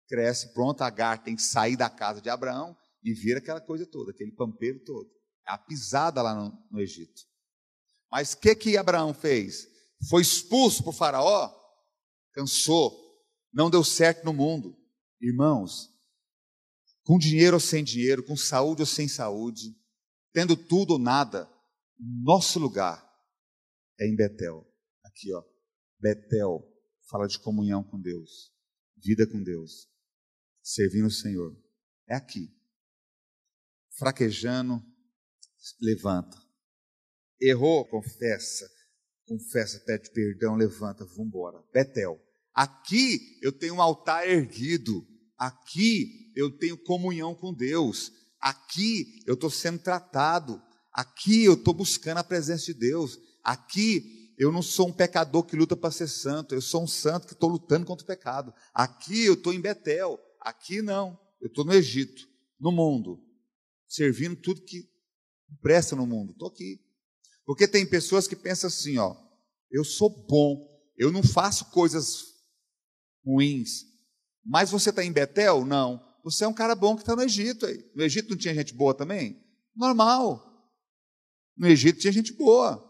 cresce, 0.09 0.53
pronto, 0.53 0.83
Agar 0.83 1.22
tem 1.22 1.35
que 1.35 1.42
sair 1.42 1.77
da 1.77 1.88
casa 1.88 2.20
de 2.20 2.29
Abraão 2.29 2.77
e 3.03 3.12
vira 3.12 3.38
aquela 3.38 3.61
coisa 3.61 3.87
toda, 3.87 4.11
aquele 4.11 4.33
pampeiro 4.33 4.79
todo. 4.85 5.11
É 5.46 5.53
a 5.53 5.59
pisada 5.59 6.22
lá 6.22 6.35
no, 6.35 6.53
no 6.70 6.81
Egito. 6.81 7.22
Mas 8.11 8.33
o 8.33 8.38
que, 8.38 8.55
que 8.55 8.77
Abraão 8.77 9.12
fez? 9.12 9.66
Foi 10.09 10.22
expulso 10.22 10.83
por 10.85 10.94
Faraó? 10.94 11.53
Cansou, 12.33 12.96
não 13.53 13.70
deu 13.70 13.85
certo 13.85 14.24
no 14.24 14.33
mundo. 14.33 14.77
Irmãos, 15.20 15.90
com 17.05 17.18
dinheiro 17.18 17.57
ou 17.57 17.61
sem 17.61 17.85
dinheiro, 17.85 18.24
com 18.24 18.37
saúde 18.37 18.83
ou 18.83 18.87
sem 18.87 19.09
saúde, 19.09 19.74
tendo 20.33 20.57
tudo 20.57 20.94
ou 20.94 20.98
nada, 20.98 21.48
nosso 21.98 22.59
lugar 22.59 23.02
é 24.00 24.07
em 24.07 24.16
Betel. 24.16 24.66
Aqui, 25.04 25.33
ó. 25.33 25.42
Betel 25.98 26.62
fala 27.09 27.26
de 27.26 27.38
comunhão 27.38 27.83
com 27.85 28.00
Deus, 28.00 28.52
vida 28.96 29.26
com 29.26 29.42
Deus, 29.42 29.88
servindo 30.62 31.07
o 31.07 31.11
Senhor. 31.11 31.57
É 32.09 32.14
aqui. 32.14 32.50
Fraquejando, 33.96 34.83
levanta. 35.80 36.37
Errou, 37.40 37.87
confessa. 37.88 38.68
Confessa, 39.26 39.80
pede 39.80 40.11
perdão, 40.11 40.54
levanta, 40.57 41.04
vamos 41.04 41.26
embora. 41.26 41.62
Betel. 41.72 42.20
Aqui 42.52 43.38
eu 43.42 43.52
tenho 43.52 43.74
um 43.74 43.83
altar 43.83 44.28
erguido. 44.28 45.07
Aqui 45.38 46.33
eu 46.37 46.57
tenho 46.57 46.76
comunhão 46.76 47.35
com 47.35 47.52
Deus. 47.52 48.12
Aqui 48.40 49.20
eu 49.26 49.35
estou 49.35 49.50
sendo 49.50 49.83
tratado. 49.83 50.62
Aqui 50.94 51.44
eu 51.44 51.54
estou 51.54 51.74
buscando 51.74 52.18
a 52.18 52.24
presença 52.24 52.66
de 52.66 52.74
Deus. 52.74 53.18
Aqui 53.42 54.33
eu 54.38 54.52
não 54.52 54.62
sou 54.62 54.88
um 54.88 54.92
pecador 54.92 55.42
que 55.42 55.57
luta 55.57 55.76
para 55.76 55.90
ser 55.90 56.07
santo. 56.07 56.54
Eu 56.54 56.62
sou 56.62 56.85
um 56.85 56.87
santo 56.87 57.26
que 57.26 57.33
estou 57.33 57.50
lutando 57.50 57.85
contra 57.85 58.04
o 58.04 58.07
pecado. 58.07 58.54
Aqui 58.72 59.24
eu 59.24 59.35
estou 59.35 59.52
em 59.52 59.61
Betel. 59.61 60.18
Aqui 60.40 60.80
não. 60.80 61.18
Eu 61.40 61.48
estou 61.48 61.64
no 61.64 61.74
Egito, 61.74 62.26
no 62.59 62.72
mundo, 62.72 63.22
servindo 63.87 64.37
tudo 64.37 64.62
que 64.62 64.88
presta 65.61 65.94
no 65.94 66.07
mundo. 66.07 66.33
Estou 66.33 66.48
aqui. 66.48 66.80
Porque 67.44 67.68
tem 67.68 67.85
pessoas 67.85 68.26
que 68.26 68.37
pensam 68.37 68.68
assim, 68.68 68.96
ó, 68.96 69.14
eu 69.70 69.85
sou 69.85 70.09
bom, 70.09 70.66
eu 70.96 71.12
não 71.12 71.22
faço 71.22 71.66
coisas 71.66 72.22
ruins. 73.24 73.85
Mas 74.44 74.70
você 74.70 74.90
está 74.90 75.04
em 75.04 75.12
Betel? 75.12 75.64
Não. 75.64 76.02
Você 76.22 76.44
é 76.44 76.48
um 76.48 76.54
cara 76.54 76.74
bom 76.74 76.94
que 76.94 77.02
está 77.02 77.16
no 77.16 77.22
Egito. 77.22 77.66
Aí. 77.66 77.85
No 77.94 78.02
Egito 78.02 78.30
não 78.30 78.37
tinha 78.37 78.54
gente 78.54 78.72
boa 78.72 78.94
também? 78.94 79.42
Normal. 79.76 80.54
No 81.57 81.69
Egito 81.69 82.01
tinha 82.01 82.12
gente 82.12 82.33
boa. 82.33 82.83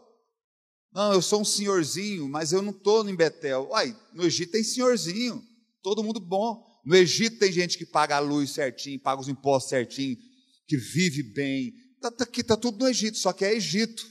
Não, 0.92 1.12
eu 1.12 1.20
sou 1.20 1.40
um 1.40 1.44
senhorzinho, 1.44 2.28
mas 2.28 2.52
eu 2.52 2.62
não 2.62 2.70
estou 2.70 3.08
em 3.08 3.16
Betel. 3.16 3.68
Uai, 3.70 3.96
no 4.12 4.24
Egito 4.24 4.52
tem 4.52 4.62
senhorzinho, 4.62 5.42
todo 5.82 6.04
mundo 6.04 6.20
bom. 6.20 6.64
No 6.84 6.94
Egito 6.94 7.38
tem 7.38 7.50
gente 7.50 7.76
que 7.76 7.84
paga 7.84 8.16
a 8.16 8.20
luz 8.20 8.50
certinho, 8.50 9.00
paga 9.00 9.20
os 9.20 9.28
impostos 9.28 9.70
certinho, 9.70 10.16
que 10.68 10.76
vive 10.76 11.22
bem. 11.22 11.72
Tá, 12.00 12.10
tá, 12.10 12.24
aqui 12.24 12.42
está 12.42 12.56
tudo 12.56 12.78
no 12.78 12.88
Egito, 12.88 13.18
só 13.18 13.32
que 13.32 13.44
é 13.44 13.54
Egito. 13.54 14.06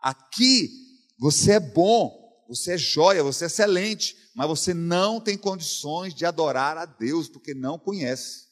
Aqui 0.00 0.70
você 1.18 1.52
é 1.52 1.60
bom, 1.60 2.10
você 2.48 2.72
é 2.72 2.78
joia, 2.78 3.22
você 3.22 3.44
é 3.44 3.46
excelente, 3.46 4.16
mas 4.34 4.48
você 4.48 4.72
não 4.72 5.20
tem 5.20 5.36
condições 5.36 6.14
de 6.14 6.24
adorar 6.24 6.76
a 6.76 6.84
Deus 6.84 7.28
porque 7.28 7.54
não 7.54 7.78
conhece. 7.78 8.46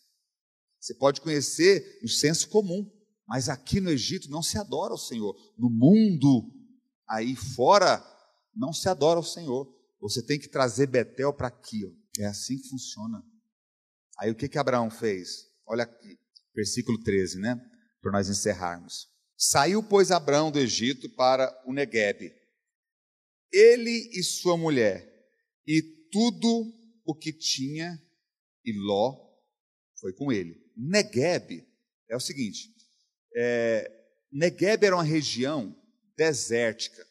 Você 0.81 0.95
pode 0.95 1.21
conhecer 1.21 2.01
no 2.03 2.09
senso 2.09 2.49
comum, 2.49 2.91
mas 3.31 3.49
aqui 3.49 3.81
no 3.81 3.91
Egito 3.91 4.29
não 4.29 4.43
se 4.43 4.59
adora 4.59 4.91
ao 4.91 4.99
Senhor. 4.99 5.37
No 5.57 5.71
mundo, 5.71 6.53
aí 7.09 7.37
fora, 7.37 8.05
não 8.53 8.73
se 8.73 8.89
adora 8.89 9.19
ao 9.19 9.25
Senhor. 9.25 9.73
Você 10.01 10.21
tem 10.21 10.37
que 10.37 10.49
trazer 10.49 10.89
Betel 10.89 11.33
para 11.33 11.47
aqui. 11.47 11.87
Ó. 11.87 11.93
É 12.19 12.27
assim 12.27 12.59
que 12.59 12.69
funciona. 12.69 13.23
Aí 14.19 14.33
o 14.33 14.35
que, 14.35 14.49
que 14.49 14.59
Abraão 14.59 14.91
fez? 14.91 15.47
Olha 15.65 15.85
aqui, 15.85 16.19
versículo 16.53 17.01
13, 17.01 17.39
né? 17.39 17.55
Para 18.03 18.11
nós 18.11 18.29
encerrarmos. 18.29 19.07
Saiu, 19.39 19.81
pois, 19.81 20.11
Abraão 20.11 20.51
do 20.51 20.59
Egito 20.59 21.09
para 21.11 21.57
o 21.65 21.73
Neguebe. 21.73 22.35
Ele 23.53 24.11
e 24.13 24.25
sua 24.25 24.57
mulher, 24.57 25.09
e 25.65 25.81
tudo 26.11 26.75
o 27.05 27.15
que 27.15 27.33
tinha, 27.33 27.97
e 28.65 28.73
Ló 28.73 29.17
foi 30.01 30.13
com 30.15 30.33
ele. 30.33 30.61
Neguebe 30.77 31.65
é 32.09 32.17
o 32.17 32.21
seguinte: 32.21 32.80
é, 33.37 33.91
Negueb 34.33 34.85
era 34.85 34.97
uma 34.97 35.03
região 35.03 35.77
desértica. 36.17 37.05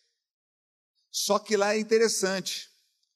Só 1.12 1.39
que 1.39 1.58
lá 1.58 1.73
é 1.73 1.79
interessante, 1.79 2.69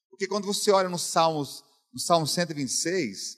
porque 0.09 0.27
quando 0.27 0.45
você 0.45 0.71
olha 0.71 0.89
nos 0.89 1.03
Salmos, 1.03 1.63
no 1.93 1.99
Salmo 1.99 2.25
126, 2.25 3.37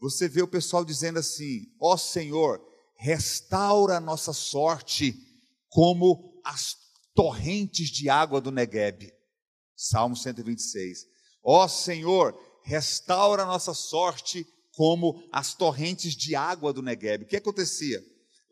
você 0.00 0.28
vê 0.28 0.42
o 0.42 0.48
pessoal 0.48 0.84
dizendo 0.84 1.18
assim: 1.18 1.66
Ó 1.80 1.94
oh 1.94 1.98
Senhor, 1.98 2.60
restaura 2.96 3.96
a 3.96 4.00
nossa 4.00 4.32
sorte 4.32 5.14
como 5.68 6.40
as 6.44 6.76
torrentes 7.14 7.88
de 7.88 8.08
água 8.08 8.40
do 8.40 8.50
Negueb. 8.50 9.12
Salmo 9.76 10.16
126. 10.16 11.06
Ó 11.42 11.68
Senhor, 11.68 12.38
restaura 12.64 13.42
a 13.42 13.46
nossa 13.46 13.74
sorte 13.74 14.46
como 14.72 15.22
as 15.30 15.54
torrentes 15.54 16.14
de 16.14 16.34
água 16.34 16.72
do 16.72 16.82
Negueb. 16.82 17.24
O 17.24 17.26
que 17.26 17.36
acontecia? 17.36 18.02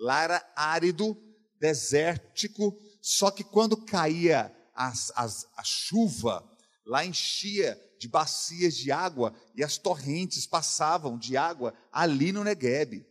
Lá 0.01 0.23
era 0.23 0.53
árido, 0.57 1.15
desértico, 1.61 2.75
só 3.03 3.31
que 3.31 3.45
quando 3.45 3.85
caía 3.85 4.51
as, 4.75 5.13
as, 5.15 5.47
a 5.57 5.63
chuva, 5.63 6.43
lá 6.87 7.05
enchia 7.05 7.79
de 7.99 8.09
bacias 8.09 8.75
de 8.75 8.91
água 8.91 9.35
e 9.55 9.63
as 9.63 9.77
torrentes 9.77 10.47
passavam 10.47 11.19
de 11.19 11.37
água 11.37 11.75
ali 11.93 12.33
no 12.33 12.43
Negueb. 12.43 13.07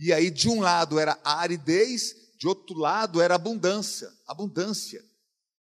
E 0.00 0.12
aí, 0.12 0.30
de 0.30 0.48
um 0.48 0.60
lado 0.60 0.98
era 0.98 1.16
aridez, 1.22 2.16
de 2.36 2.48
outro 2.48 2.76
lado 2.76 3.20
era 3.20 3.36
abundância, 3.36 4.10
abundância. 4.26 5.04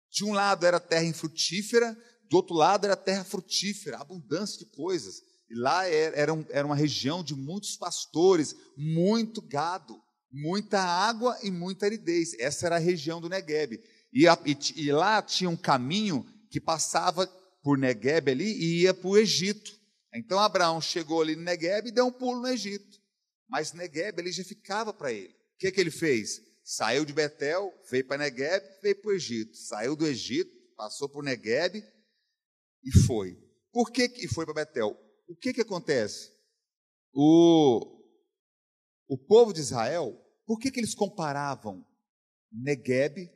De 0.10 0.24
um 0.24 0.32
lado 0.32 0.66
era 0.66 0.80
terra 0.80 1.04
infrutífera, 1.04 1.98
do 2.30 2.38
outro 2.38 2.56
lado 2.56 2.86
era 2.86 2.96
terra 2.96 3.26
frutífera, 3.26 3.98
abundância 3.98 4.60
de 4.60 4.66
coisas. 4.66 5.22
E 5.50 5.56
lá 5.56 5.86
era, 5.86 6.46
era 6.50 6.66
uma 6.66 6.76
região 6.76 7.24
de 7.24 7.36
muitos 7.36 7.76
pastores, 7.76 8.56
muito 8.78 9.42
gado, 9.42 10.00
muita 10.32 10.80
água 10.80 11.38
e 11.44 11.52
muita 11.52 11.86
aridez. 11.86 12.34
Essa 12.40 12.68
era 12.68 12.76
a 12.76 12.80
região 12.80 13.20
do 13.20 13.30
Negueb. 13.30 13.80
E, 14.14 14.26
e, 14.26 14.84
e 14.84 14.92
lá 14.92 15.22
tinha 15.22 15.50
um 15.50 15.58
caminho 15.58 16.26
que 16.50 16.60
passava 16.60 17.28
por 17.62 17.78
Negueb 17.78 18.32
ali 18.32 18.52
e 18.52 18.82
ia 18.82 18.94
para 18.94 19.08
o 19.08 19.18
Egito. 19.18 19.78
Então 20.14 20.40
Abraão 20.40 20.82
chegou 20.82 21.22
ali 21.22 21.36
no 21.36 21.44
Negueb 21.44 21.88
e 21.88 21.92
deu 21.92 22.08
um 22.08 22.12
pulo 22.12 22.42
no 22.42 22.48
Egito. 22.48 23.00
Mas 23.48 23.74
Negueb 23.74 24.20
ele 24.20 24.32
já 24.32 24.44
ficava 24.44 24.94
para 24.94 25.12
ele. 25.12 25.34
O 25.34 25.58
que, 25.60 25.72
que 25.72 25.80
ele 25.80 25.92
fez? 25.92 26.42
Saiu 26.64 27.04
de 27.04 27.14
Betel, 27.14 27.74
veio 27.90 28.06
para 28.06 28.18
Negueb, 28.18 28.64
veio 28.82 29.02
para 29.02 29.10
o 29.10 29.14
Egito. 29.14 29.58
Saiu 29.58 29.96
do 29.96 30.06
Egito, 30.06 30.52
passou 30.76 31.10
por 31.10 31.24
Negueb 31.24 31.84
e 32.84 32.92
foi. 33.06 33.38
Por 33.72 33.92
que 33.92 34.08
que 34.08 34.28
foi 34.28 34.46
para 34.46 34.66
Betel? 34.66 34.96
O 35.28 35.36
que 35.36 35.54
que 35.54 35.62
acontece? 35.62 36.32
O, 37.14 37.99
o 39.10 39.18
povo 39.18 39.52
de 39.52 39.60
Israel, 39.60 40.16
por 40.46 40.60
que 40.60 40.70
que 40.70 40.80
eles 40.80 40.94
comparavam 40.94 41.84
Negueb, 42.52 43.30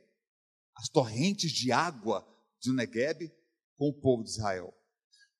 as 0.76 0.88
torrentes 0.88 1.50
de 1.50 1.72
água 1.72 2.24
de 2.60 2.72
Negueb, 2.72 3.30
com 3.76 3.88
o 3.88 4.00
povo 4.00 4.22
de 4.22 4.30
Israel? 4.30 4.72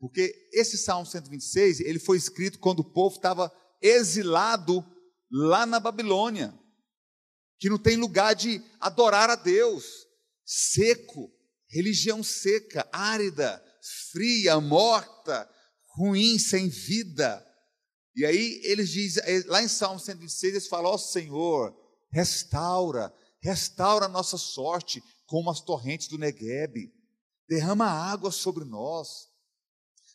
Porque 0.01 0.35
esse 0.53 0.77
Salmo 0.77 1.07
126, 1.07 1.81
ele 1.81 2.01
foi 2.01 2.19
escrito 2.19 2.59
quando 2.59 2.81
o 2.81 2.93
povo 2.93 3.15
estava 3.15 3.51
exilado 3.81 4.85
lá 5.31 5.65
na 5.65 5.79
Babilônia. 5.79 6.53
que 7.57 7.71
não 7.71 7.79
tem 7.79 7.97
lugar 7.97 8.35
de 8.35 8.61
adorar 8.79 9.31
a 9.31 9.37
Deus, 9.37 9.85
seco, 10.45 11.33
religião 11.71 12.23
seca, 12.23 12.87
árida, 12.93 13.65
fria, 14.11 14.61
morta, 14.61 15.49
ruim, 15.97 16.39
sem 16.39 16.69
vida. 16.69 17.47
E 18.17 18.25
aí 18.25 18.61
eles 18.65 18.91
dizem, 18.91 19.23
eh, 19.27 19.43
lá 19.47 19.63
em 19.63 19.69
Salmo 19.69 19.99
126, 19.99 20.55
eles 20.55 20.69
falam: 20.69 20.93
Ó 20.93 20.95
oh, 20.95 20.99
Senhor, 20.99 21.75
restaura, 22.11 23.13
restaura 23.41 24.07
a 24.07 24.09
nossa 24.09 24.39
sorte 24.39 25.03
como 25.27 25.51
as 25.51 25.61
torrentes 25.61 26.07
do 26.07 26.19
Neguebe, 26.19 26.93
derrama 27.49 27.87
água 27.87 28.31
sobre 28.31 28.65
nós, 28.65 29.29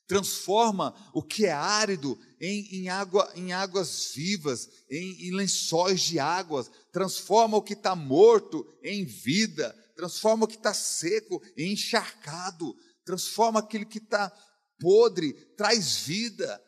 transforma 0.08 0.96
o 1.14 1.22
que 1.22 1.46
é 1.46 1.52
árido 1.52 2.18
em, 2.40 2.78
em, 2.78 2.90
água, 2.90 3.32
em 3.36 3.52
águas 3.52 4.12
vivas, 4.16 4.70
em, 4.90 5.28
em 5.28 5.36
lençóis 5.36 6.02
de 6.02 6.20
águas, 6.20 6.72
transforma 6.92 7.58
o 7.58 7.62
que 7.62 7.74
está 7.74 7.96
morto 7.96 8.66
em 8.82 9.06
vida, 9.06 9.72
transforma 9.96 10.46
o 10.46 10.48
que 10.48 10.56
está 10.56 10.74
seco 10.74 11.42
em 11.58 11.74
encharcado, 11.74 12.74
transforma 13.06 13.60
aquilo 13.60 13.86
que 13.86 13.98
está 14.00 14.32
podre, 14.80 15.34
traz 15.58 15.98
vida, 15.98 16.60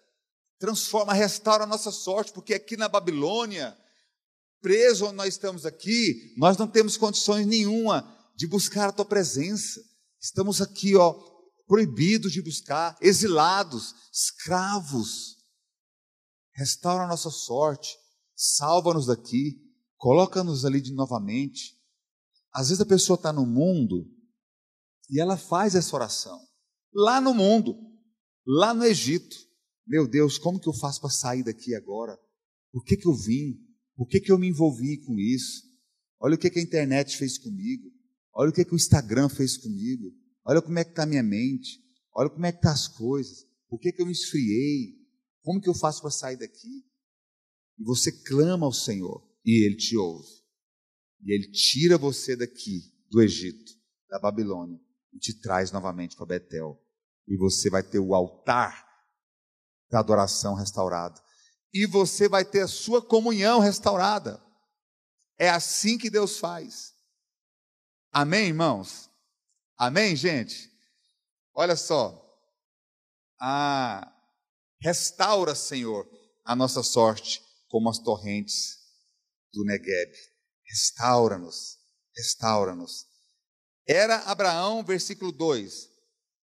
transforma, 0.61 1.11
restaura 1.11 1.63
a 1.63 1.67
nossa 1.67 1.91
sorte, 1.91 2.31
porque 2.31 2.53
aqui 2.53 2.77
na 2.77 2.87
Babilônia, 2.87 3.75
preso 4.61 5.07
onde 5.07 5.15
nós 5.15 5.29
estamos 5.29 5.65
aqui, 5.65 6.35
nós 6.37 6.55
não 6.55 6.67
temos 6.67 6.95
condições 6.97 7.47
nenhuma 7.47 8.07
de 8.35 8.45
buscar 8.45 8.89
a 8.89 8.91
tua 8.91 9.03
presença. 9.03 9.81
Estamos 10.21 10.61
aqui, 10.61 10.95
ó, 10.95 11.13
proibidos 11.65 12.31
de 12.31 12.43
buscar, 12.43 12.95
exilados, 13.01 13.95
escravos. 14.13 15.35
Restaura 16.53 17.05
a 17.05 17.07
nossa 17.07 17.31
sorte, 17.31 17.97
salva-nos 18.35 19.07
daqui, 19.07 19.59
coloca-nos 19.97 20.63
ali 20.63 20.79
de 20.79 20.93
novamente. 20.93 21.75
Às 22.53 22.67
vezes 22.67 22.81
a 22.81 22.85
pessoa 22.85 23.15
está 23.15 23.33
no 23.33 23.47
mundo 23.47 24.05
e 25.09 25.19
ela 25.19 25.37
faz 25.37 25.73
essa 25.73 25.95
oração. 25.95 26.39
Lá 26.93 27.19
no 27.19 27.33
mundo, 27.33 27.75
lá 28.45 28.75
no 28.75 28.85
Egito. 28.85 29.50
Meu 29.85 30.07
Deus, 30.07 30.37
como 30.37 30.59
que 30.59 30.69
eu 30.69 30.73
faço 30.73 31.01
para 31.01 31.09
sair 31.09 31.43
daqui 31.43 31.75
agora? 31.75 32.17
Por 32.71 32.83
que, 32.83 32.95
que 32.95 33.07
eu 33.07 33.13
vim? 33.13 33.59
Por 33.95 34.07
que, 34.07 34.19
que 34.19 34.31
eu 34.31 34.37
me 34.37 34.47
envolvi 34.47 34.97
com 34.97 35.19
isso? 35.19 35.63
Olha 36.19 36.35
o 36.35 36.37
que, 36.37 36.49
que 36.49 36.59
a 36.59 36.63
internet 36.63 37.17
fez 37.17 37.37
comigo. 37.37 37.91
Olha 38.33 38.49
o 38.49 38.53
que, 38.53 38.63
que 38.63 38.73
o 38.73 38.75
Instagram 38.75 39.27
fez 39.27 39.57
comigo. 39.57 40.13
Olha 40.45 40.61
como 40.61 40.79
é 40.79 40.83
que 40.83 40.91
está 40.91 41.03
a 41.03 41.07
minha 41.07 41.23
mente. 41.23 41.79
Olha 42.13 42.29
como 42.29 42.45
é 42.45 42.51
que 42.51 42.57
estão 42.57 42.71
tá 42.71 42.75
as 42.75 42.87
coisas. 42.87 43.45
Por 43.69 43.79
que, 43.79 43.91
que 43.91 44.01
eu 44.01 44.05
me 44.05 44.11
esfriei? 44.11 44.95
Como 45.41 45.59
que 45.59 45.69
eu 45.69 45.73
faço 45.73 46.01
para 46.01 46.11
sair 46.11 46.37
daqui? 46.37 46.85
E 47.77 47.83
você 47.83 48.11
clama 48.11 48.65
ao 48.65 48.73
Senhor 48.73 49.27
e 49.45 49.65
Ele 49.65 49.75
te 49.75 49.97
ouve. 49.97 50.27
E 51.23 51.33
Ele 51.33 51.51
tira 51.51 51.97
você 51.97 52.35
daqui, 52.35 52.81
do 53.09 53.21
Egito, 53.21 53.71
da 54.09 54.19
Babilônia, 54.19 54.79
e 55.13 55.19
te 55.19 55.33
traz 55.39 55.71
novamente 55.71 56.15
para 56.15 56.25
Betel. 56.25 56.79
E 57.27 57.35
você 57.37 57.69
vai 57.69 57.83
ter 57.83 57.99
o 57.99 58.13
altar 58.13 58.90
da 59.91 59.99
adoração 59.99 60.55
restaurado. 60.55 61.21
E 61.73 61.85
você 61.85 62.27
vai 62.27 62.45
ter 62.45 62.61
a 62.61 62.67
sua 62.67 63.01
comunhão 63.01 63.59
restaurada. 63.59 64.41
É 65.37 65.49
assim 65.49 65.97
que 65.97 66.09
Deus 66.09 66.37
faz. 66.37 66.93
Amém, 68.11 68.47
irmãos? 68.47 69.09
Amém, 69.77 70.15
gente? 70.15 70.71
Olha 71.53 71.75
só. 71.75 72.17
Ah, 73.39 74.13
restaura, 74.79 75.55
Senhor, 75.55 76.07
a 76.45 76.55
nossa 76.55 76.83
sorte 76.83 77.41
como 77.67 77.89
as 77.89 77.99
torrentes 77.99 78.77
do 79.53 79.63
Negueb. 79.65 80.13
Restaura-nos, 80.65 81.77
restaura-nos. 82.15 83.05
Era 83.87 84.17
Abraão, 84.19 84.83
versículo 84.83 85.31
2. 85.31 85.89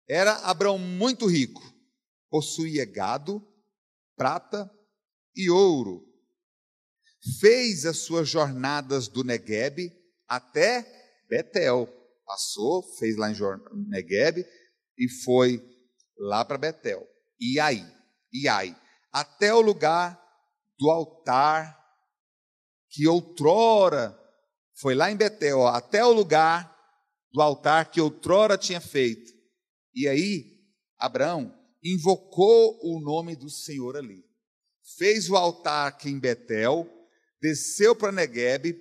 Era 0.07 0.33
Abraão 0.39 0.77
muito 0.77 1.25
rico, 1.25 1.61
possuía 2.33 2.83
gado, 2.83 3.47
prata 4.17 4.67
e 5.35 5.51
ouro. 5.51 6.03
Fez 7.39 7.85
as 7.85 7.99
suas 7.99 8.27
jornadas 8.27 9.07
do 9.07 9.23
Negueb 9.23 9.91
até 10.27 10.83
Betel 11.29 11.87
passou, 12.25 12.81
fez 12.97 13.15
lá 13.17 13.29
em 13.29 13.35
Negueb 13.87 14.43
e 14.97 15.07
foi 15.23 15.61
lá 16.17 16.43
para 16.43 16.57
Betel. 16.57 17.07
E 17.39 17.59
aí, 17.59 17.85
e 18.31 18.47
aí, 18.47 18.75
até 19.11 19.53
o 19.53 19.61
lugar 19.61 20.19
do 20.79 20.89
altar 20.89 21.79
que 22.89 23.07
outrora 23.07 24.19
foi 24.79 24.95
lá 24.95 25.11
em 25.11 25.15
Betel, 25.15 25.59
ó, 25.59 25.67
até 25.67 26.03
o 26.03 26.11
lugar 26.11 26.75
do 27.31 27.43
altar 27.43 27.91
que 27.91 28.01
outrora 28.01 28.57
tinha 28.57 28.81
feito. 28.81 29.31
E 29.93 30.07
aí, 30.07 30.59
Abraão 30.97 31.62
invocou 31.83 32.79
o 32.81 32.99
nome 32.99 33.35
do 33.35 33.49
Senhor 33.49 33.97
ali. 33.97 34.23
Fez 34.97 35.29
o 35.29 35.35
altar 35.35 35.87
aqui 35.87 36.09
em 36.09 36.19
Betel, 36.19 36.87
desceu 37.41 37.95
para 37.95 38.11
Negueb, 38.11 38.79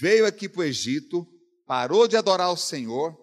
veio 0.00 0.26
aqui 0.26 0.48
para 0.48 0.60
o 0.60 0.64
Egito, 0.64 1.26
parou 1.66 2.08
de 2.08 2.16
adorar 2.16 2.52
o 2.52 2.56
Senhor, 2.56 3.16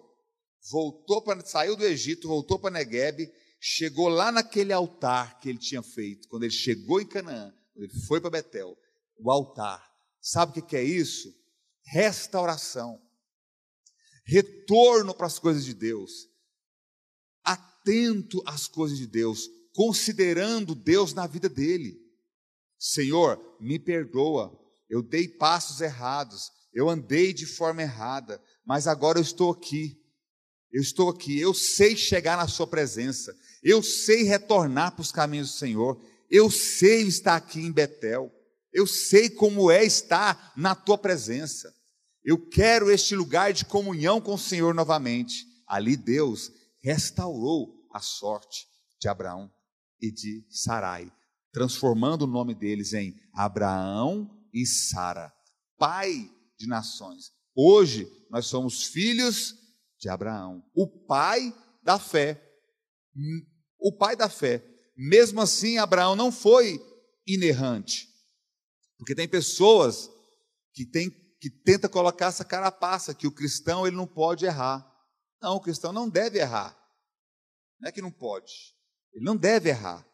voltou 0.70 1.22
para 1.22 1.44
saiu 1.44 1.76
do 1.76 1.84
Egito, 1.84 2.28
voltou 2.28 2.58
para 2.58 2.70
Negueb, 2.70 3.30
chegou 3.60 4.08
lá 4.08 4.32
naquele 4.32 4.72
altar 4.72 5.38
que 5.38 5.48
ele 5.48 5.58
tinha 5.58 5.82
feito, 5.82 6.28
quando 6.28 6.44
ele 6.44 6.52
chegou 6.52 7.00
em 7.00 7.06
Canaã, 7.06 7.52
quando 7.72 7.84
ele 7.84 8.00
foi 8.06 8.20
para 8.20 8.30
Betel, 8.30 8.76
o 9.18 9.30
altar. 9.30 9.86
Sabe 10.20 10.58
o 10.58 10.62
que 10.62 10.76
é 10.76 10.82
isso? 10.82 11.34
Restauração, 11.84 13.00
retorno 14.24 15.14
para 15.14 15.26
as 15.26 15.38
coisas 15.38 15.64
de 15.64 15.74
Deus, 15.74 16.29
atento 17.90 18.40
às 18.46 18.68
coisas 18.68 18.96
de 18.96 19.06
Deus, 19.06 19.50
considerando 19.72 20.74
Deus 20.74 21.12
na 21.12 21.26
vida 21.26 21.48
dele. 21.48 21.98
Senhor, 22.78 23.38
me 23.60 23.78
perdoa, 23.78 24.56
eu 24.88 25.02
dei 25.02 25.26
passos 25.26 25.80
errados, 25.80 26.50
eu 26.72 26.88
andei 26.88 27.32
de 27.32 27.46
forma 27.46 27.82
errada, 27.82 28.40
mas 28.64 28.86
agora 28.86 29.18
eu 29.18 29.22
estou 29.22 29.50
aqui. 29.50 29.96
Eu 30.72 30.80
estou 30.80 31.08
aqui, 31.08 31.40
eu 31.40 31.52
sei 31.52 31.96
chegar 31.96 32.36
na 32.36 32.46
Sua 32.46 32.64
presença, 32.64 33.36
eu 33.60 33.82
sei 33.82 34.22
retornar 34.22 34.92
para 34.92 35.02
os 35.02 35.10
caminhos 35.10 35.50
do 35.50 35.58
Senhor, 35.58 36.00
eu 36.30 36.48
sei 36.48 37.02
estar 37.02 37.34
aqui 37.34 37.58
em 37.58 37.72
Betel, 37.72 38.32
eu 38.72 38.86
sei 38.86 39.28
como 39.28 39.68
é 39.68 39.84
estar 39.84 40.52
na 40.56 40.76
Tua 40.76 40.96
presença. 40.96 41.74
Eu 42.24 42.38
quero 42.38 42.88
este 42.88 43.16
lugar 43.16 43.52
de 43.52 43.64
comunhão 43.64 44.20
com 44.20 44.34
o 44.34 44.38
Senhor 44.38 44.72
novamente. 44.72 45.44
Ali 45.66 45.96
Deus 45.96 46.52
restaurou 46.80 47.79
a 47.92 48.00
sorte 48.00 48.66
de 49.00 49.08
Abraão 49.08 49.50
e 50.00 50.10
de 50.12 50.46
Sarai, 50.48 51.12
transformando 51.52 52.22
o 52.22 52.26
nome 52.26 52.54
deles 52.54 52.92
em 52.92 53.14
Abraão 53.34 54.30
e 54.52 54.66
Sara, 54.66 55.32
pai 55.78 56.30
de 56.58 56.66
nações. 56.66 57.32
Hoje 57.54 58.10
nós 58.30 58.46
somos 58.46 58.84
filhos 58.84 59.54
de 59.98 60.08
Abraão, 60.08 60.62
o 60.74 60.86
pai 61.06 61.54
da 61.82 61.98
fé. 61.98 62.42
O 63.78 63.96
pai 63.96 64.14
da 64.14 64.28
fé. 64.28 64.64
Mesmo 64.96 65.40
assim, 65.40 65.78
Abraão 65.78 66.14
não 66.14 66.30
foi 66.30 66.80
inerrante. 67.26 68.08
Porque 68.98 69.14
tem 69.14 69.28
pessoas 69.28 70.10
que 70.74 70.84
tem 70.86 71.10
que 71.40 71.48
tenta 71.48 71.88
colocar 71.88 72.26
essa 72.26 72.44
carapaça 72.44 73.14
que 73.14 73.26
o 73.26 73.32
cristão 73.32 73.86
ele 73.86 73.96
não 73.96 74.06
pode 74.06 74.44
errar. 74.44 74.86
Não, 75.40 75.56
o 75.56 75.60
cristão 75.60 75.90
não 75.90 76.06
deve 76.06 76.38
errar. 76.38 76.76
Não 77.80 77.88
é 77.88 77.92
que 77.92 78.02
não 78.02 78.12
pode. 78.12 78.52
Ele 79.12 79.24
não 79.24 79.36
deve 79.36 79.70
errar. 79.70 80.06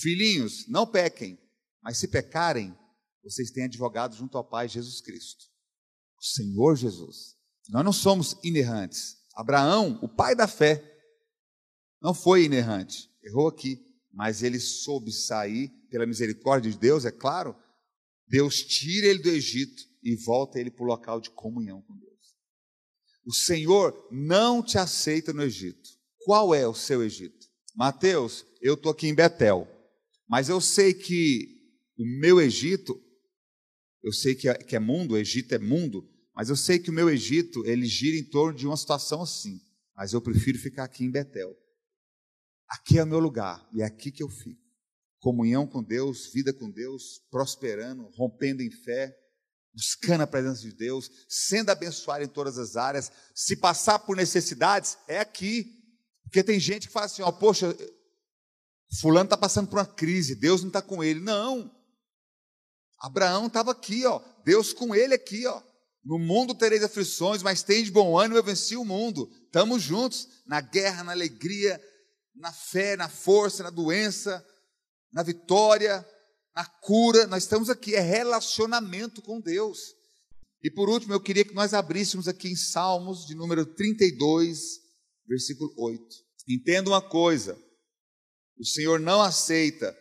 Filhinhos, 0.00 0.66
não 0.68 0.86
pequem, 0.86 1.38
mas 1.82 1.98
se 1.98 2.08
pecarem, 2.08 2.76
vocês 3.22 3.50
têm 3.50 3.64
advogado 3.64 4.14
junto 4.14 4.36
ao 4.38 4.44
Pai 4.44 4.68
Jesus 4.68 5.00
Cristo, 5.00 5.44
o 6.18 6.24
Senhor 6.24 6.76
Jesus. 6.76 7.36
Nós 7.68 7.84
não 7.84 7.92
somos 7.92 8.36
inerrantes. 8.42 9.16
Abraão, 9.34 9.98
o 10.02 10.08
pai 10.08 10.34
da 10.34 10.48
fé, 10.48 10.82
não 12.00 12.12
foi 12.12 12.44
inerrante, 12.44 13.08
errou 13.22 13.48
aqui, 13.48 13.80
mas 14.12 14.42
ele 14.42 14.58
soube 14.58 15.12
sair 15.12 15.68
pela 15.88 16.06
misericórdia 16.06 16.70
de 16.70 16.78
Deus, 16.78 17.04
é 17.04 17.10
claro. 17.10 17.56
Deus 18.26 18.62
tira 18.62 19.06
ele 19.06 19.20
do 19.20 19.30
Egito 19.30 19.82
e 20.02 20.16
volta 20.16 20.58
ele 20.58 20.70
para 20.70 20.82
o 20.82 20.86
local 20.86 21.20
de 21.20 21.30
comunhão 21.30 21.80
com 21.82 21.96
Deus. 21.96 22.12
O 23.24 23.32
Senhor 23.32 24.08
não 24.10 24.62
te 24.62 24.78
aceita 24.78 25.32
no 25.32 25.42
Egito. 25.42 26.01
Qual 26.24 26.54
é 26.54 26.66
o 26.66 26.74
seu 26.74 27.02
Egito? 27.02 27.46
Mateus, 27.74 28.44
eu 28.60 28.74
estou 28.74 28.92
aqui 28.92 29.08
em 29.08 29.14
Betel, 29.14 29.68
mas 30.28 30.48
eu 30.48 30.60
sei 30.60 30.92
que 30.94 31.48
o 31.98 32.04
meu 32.04 32.40
Egito 32.40 33.00
eu 34.02 34.12
sei 34.12 34.34
que 34.34 34.48
é, 34.48 34.54
que 34.54 34.74
é 34.74 34.80
mundo, 34.80 35.12
o 35.12 35.16
Egito 35.16 35.54
é 35.54 35.58
mundo, 35.58 36.08
mas 36.34 36.48
eu 36.48 36.56
sei 36.56 36.78
que 36.78 36.90
o 36.90 36.92
meu 36.92 37.08
Egito, 37.08 37.64
ele 37.64 37.86
gira 37.86 38.16
em 38.16 38.28
torno 38.28 38.58
de 38.58 38.66
uma 38.66 38.76
situação 38.76 39.22
assim. 39.22 39.60
Mas 39.94 40.12
eu 40.12 40.20
prefiro 40.20 40.58
ficar 40.58 40.84
aqui 40.84 41.04
em 41.04 41.10
Betel. 41.10 41.56
Aqui 42.68 42.98
é 42.98 43.04
o 43.04 43.06
meu 43.06 43.20
lugar 43.20 43.64
e 43.72 43.82
é 43.82 43.84
aqui 43.84 44.10
que 44.10 44.22
eu 44.22 44.28
fico. 44.28 44.60
Comunhão 45.20 45.66
com 45.66 45.82
Deus, 45.82 46.32
vida 46.32 46.52
com 46.52 46.68
Deus, 46.68 47.20
prosperando, 47.30 48.10
rompendo 48.16 48.62
em 48.62 48.70
fé, 48.70 49.16
buscando 49.72 50.22
a 50.22 50.26
presença 50.26 50.62
de 50.62 50.72
Deus, 50.72 51.08
sendo 51.28 51.70
abençoado 51.70 52.24
em 52.24 52.28
todas 52.28 52.58
as 52.58 52.74
áreas. 52.74 53.12
Se 53.34 53.54
passar 53.54 54.00
por 54.00 54.16
necessidades, 54.16 54.98
é 55.06 55.20
aqui. 55.20 55.80
Porque 56.32 56.42
tem 56.42 56.58
gente 56.58 56.86
que 56.86 56.92
fala 56.94 57.04
assim: 57.04 57.20
ó, 57.20 57.30
poxa, 57.30 57.76
Fulano 58.98 59.26
está 59.26 59.36
passando 59.36 59.68
por 59.68 59.78
uma 59.78 59.84
crise, 59.84 60.34
Deus 60.34 60.62
não 60.62 60.68
está 60.68 60.80
com 60.80 61.04
ele. 61.04 61.20
Não. 61.20 61.70
Abraão 62.98 63.48
estava 63.48 63.72
aqui, 63.72 64.06
ó, 64.06 64.18
Deus 64.42 64.72
com 64.72 64.94
ele 64.94 65.12
aqui, 65.12 65.46
ó. 65.46 65.62
No 66.02 66.18
mundo 66.18 66.54
tereis 66.54 66.82
aflições, 66.82 67.42
mas 67.42 67.62
tem 67.62 67.84
de 67.84 67.90
bom 67.90 68.18
ânimo, 68.18 68.38
eu 68.38 68.42
venci 68.42 68.76
o 68.76 68.84
mundo. 68.84 69.30
Estamos 69.44 69.82
juntos 69.82 70.26
na 70.46 70.62
guerra, 70.62 71.04
na 71.04 71.12
alegria, 71.12 71.78
na 72.34 72.50
fé, 72.50 72.96
na 72.96 73.10
força, 73.10 73.62
na 73.62 73.70
doença, 73.70 74.42
na 75.12 75.22
vitória, 75.22 76.04
na 76.56 76.64
cura. 76.64 77.26
Nós 77.26 77.42
estamos 77.42 77.68
aqui, 77.68 77.94
é 77.94 78.00
relacionamento 78.00 79.20
com 79.20 79.38
Deus. 79.38 79.78
E 80.62 80.70
por 80.70 80.88
último, 80.88 81.12
eu 81.12 81.20
queria 81.20 81.44
que 81.44 81.54
nós 81.54 81.74
abríssemos 81.74 82.26
aqui 82.26 82.48
em 82.48 82.56
Salmos, 82.56 83.26
de 83.26 83.34
número 83.34 83.66
32, 83.66 84.80
versículo 85.26 85.72
8. 85.76 86.21
Entenda 86.48 86.90
uma 86.90 87.02
coisa: 87.02 87.58
o 88.58 88.64
Senhor 88.64 88.98
não 89.00 89.22
aceita 89.22 89.96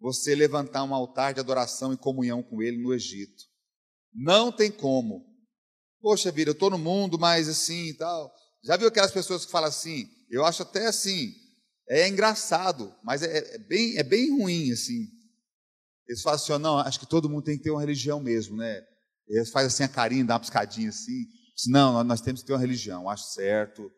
você 0.00 0.34
levantar 0.34 0.84
um 0.84 0.94
altar 0.94 1.34
de 1.34 1.40
adoração 1.40 1.92
e 1.92 1.96
comunhão 1.96 2.42
com 2.42 2.62
Ele 2.62 2.82
no 2.82 2.94
Egito. 2.94 3.44
Não 4.14 4.50
tem 4.50 4.70
como. 4.70 5.24
Poxa 6.00 6.32
vida, 6.32 6.50
eu 6.50 6.54
estou 6.54 6.70
no 6.70 6.78
mundo, 6.78 7.18
mas 7.18 7.48
assim 7.48 7.88
e 7.88 7.94
tal. 7.94 8.32
Já 8.64 8.76
viu 8.76 8.88
aquelas 8.88 9.12
pessoas 9.12 9.44
que 9.44 9.52
falam 9.52 9.68
assim? 9.68 10.08
Eu 10.30 10.44
acho 10.44 10.62
até 10.62 10.86
assim, 10.86 11.32
é 11.88 12.08
engraçado, 12.08 12.94
mas 13.02 13.22
é, 13.22 13.54
é 13.54 13.58
bem, 13.58 13.96
é 13.98 14.02
bem 14.02 14.30
ruim 14.30 14.70
assim. 14.72 15.06
Eles 16.08 16.22
falam 16.22 16.36
assim, 16.36 16.58
não, 16.58 16.78
acho 16.78 16.98
que 16.98 17.06
todo 17.06 17.28
mundo 17.28 17.44
tem 17.44 17.56
que 17.56 17.64
ter 17.64 17.70
uma 17.70 17.80
religião 17.80 18.20
mesmo, 18.20 18.56
né? 18.56 18.82
Eles 19.28 19.50
fazem 19.50 19.68
assim 19.68 19.84
a 19.84 19.88
carinha, 19.88 20.24
dá 20.24 20.34
uma 20.34 20.40
piscadinha 20.40 20.88
assim. 20.88 21.26
Não, 21.68 22.02
nós 22.02 22.20
temos 22.20 22.40
que 22.40 22.46
ter 22.46 22.52
uma 22.52 22.58
religião, 22.58 23.08
acho 23.08 23.32
certo. 23.32 23.90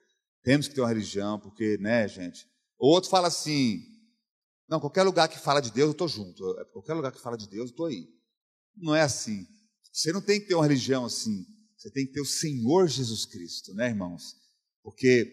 Temos 0.42 0.68
que 0.68 0.74
ter 0.74 0.80
uma 0.80 0.88
religião, 0.88 1.38
porque, 1.38 1.78
né, 1.78 2.06
gente? 2.08 2.46
Outro 2.78 3.08
fala 3.08 3.28
assim, 3.28 3.80
não, 4.68 4.80
qualquer 4.80 5.02
lugar 5.02 5.28
que 5.28 5.38
fala 5.38 5.60
de 5.60 5.70
Deus, 5.70 5.88
eu 5.88 5.92
estou 5.92 6.08
junto. 6.08 6.42
Qualquer 6.72 6.94
lugar 6.94 7.12
que 7.12 7.20
fala 7.20 7.36
de 7.36 7.48
Deus, 7.48 7.68
eu 7.68 7.72
estou 7.72 7.86
aí. 7.86 8.08
Não 8.76 8.94
é 8.94 9.02
assim. 9.02 9.46
Você 9.92 10.12
não 10.12 10.22
tem 10.22 10.40
que 10.40 10.46
ter 10.46 10.54
uma 10.54 10.64
religião 10.64 11.04
assim. 11.04 11.44
Você 11.76 11.90
tem 11.90 12.06
que 12.06 12.12
ter 12.12 12.20
o 12.20 12.26
Senhor 12.26 12.88
Jesus 12.88 13.26
Cristo, 13.26 13.74
né, 13.74 13.88
irmãos? 13.88 14.34
Porque, 14.82 15.30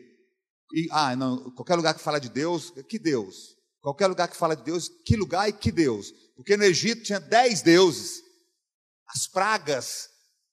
e, 0.74 0.88
ah, 0.92 1.16
não, 1.16 1.52
qualquer 1.52 1.76
lugar 1.76 1.94
que 1.94 2.02
fala 2.02 2.20
de 2.20 2.30
Deus, 2.30 2.72
que 2.88 3.00
Deus? 3.00 3.56
Qualquer 3.82 4.08
lugar 4.08 4.28
que 4.28 4.36
fala 4.36 4.56
de 4.56 4.64
Deus, 4.64 4.90
que 5.06 5.16
lugar 5.16 5.48
e 5.48 5.54
que 5.54 5.72
Deus? 5.72 6.12
Porque 6.36 6.58
no 6.58 6.64
Egito 6.64 7.04
tinha 7.04 7.20
dez 7.20 7.62
deuses. 7.62 8.22
As 9.08 9.26
pragas, 9.26 10.10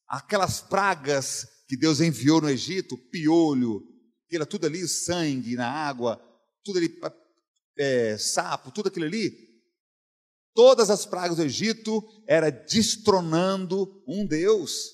aquelas 0.08 0.60
pragas 0.60 1.46
que 1.68 1.76
Deus 1.76 2.00
enviou 2.00 2.40
no 2.40 2.48
Egito, 2.48 2.96
piolho, 3.10 3.82
era 4.34 4.44
tudo 4.44 4.66
ali, 4.66 4.86
sangue 4.88 5.54
na 5.54 5.70
água, 5.70 6.20
tudo 6.64 6.78
ali, 6.78 6.98
é, 7.78 8.18
sapo, 8.18 8.72
tudo 8.72 8.88
aquilo 8.88 9.06
ali. 9.06 9.46
Todas 10.54 10.88
as 10.90 11.04
pragas 11.04 11.36
do 11.36 11.42
Egito 11.42 12.02
era 12.26 12.50
destronando 12.50 14.02
um 14.08 14.26
Deus. 14.26 14.90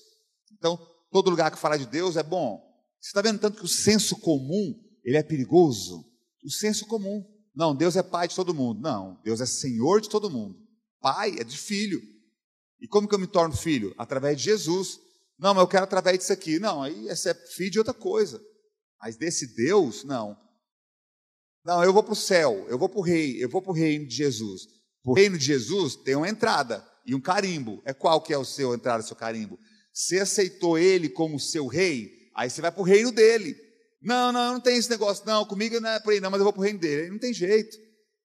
Então, 0.51 0.77
todo 1.11 1.29
lugar 1.29 1.49
que 1.49 1.57
fala 1.57 1.79
de 1.79 1.85
Deus 1.85 2.17
é 2.17 2.23
bom. 2.23 2.61
Você 2.99 3.09
está 3.09 3.21
vendo 3.21 3.39
tanto 3.39 3.57
que 3.57 3.65
o 3.65 3.67
senso 3.67 4.17
comum, 4.17 4.77
ele 5.03 5.17
é 5.17 5.23
perigoso? 5.23 6.05
O 6.43 6.51
senso 6.51 6.85
comum. 6.85 7.25
Não, 7.55 7.75
Deus 7.75 7.95
é 7.95 8.03
pai 8.03 8.27
de 8.27 8.35
todo 8.35 8.53
mundo. 8.53 8.81
Não, 8.81 9.19
Deus 9.23 9.39
é 9.39 9.45
senhor 9.45 10.01
de 10.01 10.09
todo 10.09 10.29
mundo. 10.29 10.57
Pai 10.99 11.35
é 11.39 11.43
de 11.43 11.57
filho. 11.57 12.01
E 12.81 12.87
como 12.87 13.07
que 13.07 13.15
eu 13.15 13.19
me 13.19 13.27
torno 13.27 13.55
filho? 13.55 13.93
Através 13.97 14.37
de 14.37 14.43
Jesus. 14.43 14.99
Não, 15.39 15.53
mas 15.53 15.61
eu 15.61 15.67
quero 15.67 15.85
através 15.85 16.19
disso 16.19 16.33
aqui. 16.33 16.59
Não, 16.59 16.83
aí 16.83 17.07
esse 17.07 17.29
é 17.29 17.33
filho 17.33 17.71
de 17.71 17.79
outra 17.79 17.93
coisa. 17.93 18.41
Mas 19.03 19.17
desse 19.17 19.53
Deus, 19.53 20.05
não. 20.05 20.37
Não, 21.65 21.83
eu 21.83 21.91
vou 21.91 22.01
para 22.01 22.13
o 22.13 22.15
céu, 22.15 22.65
eu 22.69 22.79
vou 22.79 22.87
para 22.87 22.99
o 22.99 23.03
rei, 23.03 23.43
eu 23.43 23.49
vou 23.49 23.61
para 23.61 23.71
o 23.71 23.75
reino 23.75 24.07
de 24.07 24.15
Jesus. 24.15 24.61
O 25.03 25.13
reino 25.13 25.37
de 25.37 25.43
Jesus 25.43 25.97
tem 25.97 26.15
uma 26.15 26.29
entrada 26.29 26.81
e 27.05 27.13
um 27.13 27.19
carimbo. 27.19 27.81
É 27.83 27.93
qual 27.93 28.21
que 28.21 28.33
é 28.33 28.37
o 28.37 28.45
seu 28.45 28.73
entrada, 28.73 29.03
o 29.03 29.05
seu 29.05 29.15
carimbo? 29.15 29.59
Você 29.93 30.19
aceitou 30.19 30.77
ele 30.77 31.09
como 31.09 31.37
seu 31.37 31.67
rei, 31.67 32.31
aí 32.33 32.49
você 32.49 32.61
vai 32.61 32.71
para 32.71 32.79
o 32.79 32.85
reino 32.85 33.11
dele. 33.11 33.57
Não, 34.01 34.31
não, 34.31 34.53
não 34.53 34.61
tem 34.61 34.77
esse 34.77 34.89
negócio, 34.89 35.25
não, 35.25 35.45
comigo 35.45 35.81
não 35.81 35.89
é 35.89 35.99
por 35.99 36.13
aí, 36.13 36.21
não, 36.21 36.31
mas 36.31 36.39
eu 36.39 36.45
vou 36.45 36.53
para 36.53 36.61
o 36.61 36.63
reino 36.63 36.79
dele. 36.79 37.09
Não 37.09 37.19
tem 37.19 37.33
jeito. 37.33 37.77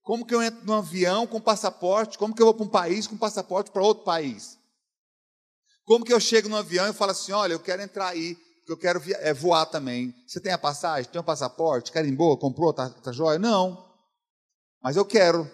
Como 0.02 0.24
que 0.24 0.34
eu 0.34 0.40
entro 0.40 0.64
num 0.64 0.74
avião 0.74 1.26
com 1.26 1.40
passaporte? 1.40 2.16
Como 2.16 2.32
que 2.32 2.40
eu 2.40 2.46
vou 2.46 2.54
para 2.54 2.64
um 2.64 2.70
país 2.70 3.04
com 3.04 3.16
passaporte 3.16 3.72
para 3.72 3.82
outro 3.82 4.04
país? 4.04 4.56
Como 5.84 6.04
que 6.04 6.12
eu 6.12 6.20
chego 6.20 6.48
no 6.48 6.56
avião 6.56 6.88
e 6.88 6.92
falo 6.92 7.10
assim: 7.10 7.32
olha, 7.32 7.54
eu 7.54 7.60
quero 7.60 7.82
entrar 7.82 8.08
aí, 8.08 8.38
porque 8.68 8.72
eu 8.72 8.76
quero 8.76 9.02
é, 9.20 9.32
voar 9.32 9.64
também. 9.64 10.14
Você 10.26 10.38
tem 10.38 10.52
a 10.52 10.58
passagem? 10.58 11.10
Tem 11.10 11.18
um 11.18 11.24
passaporte? 11.24 11.90
Carimbou? 11.90 12.36
Comprou? 12.36 12.70
Tá, 12.70 12.90
tá 12.90 13.10
joia? 13.10 13.38
Não. 13.38 13.82
Mas 14.82 14.94
eu 14.94 15.06
quero. 15.06 15.50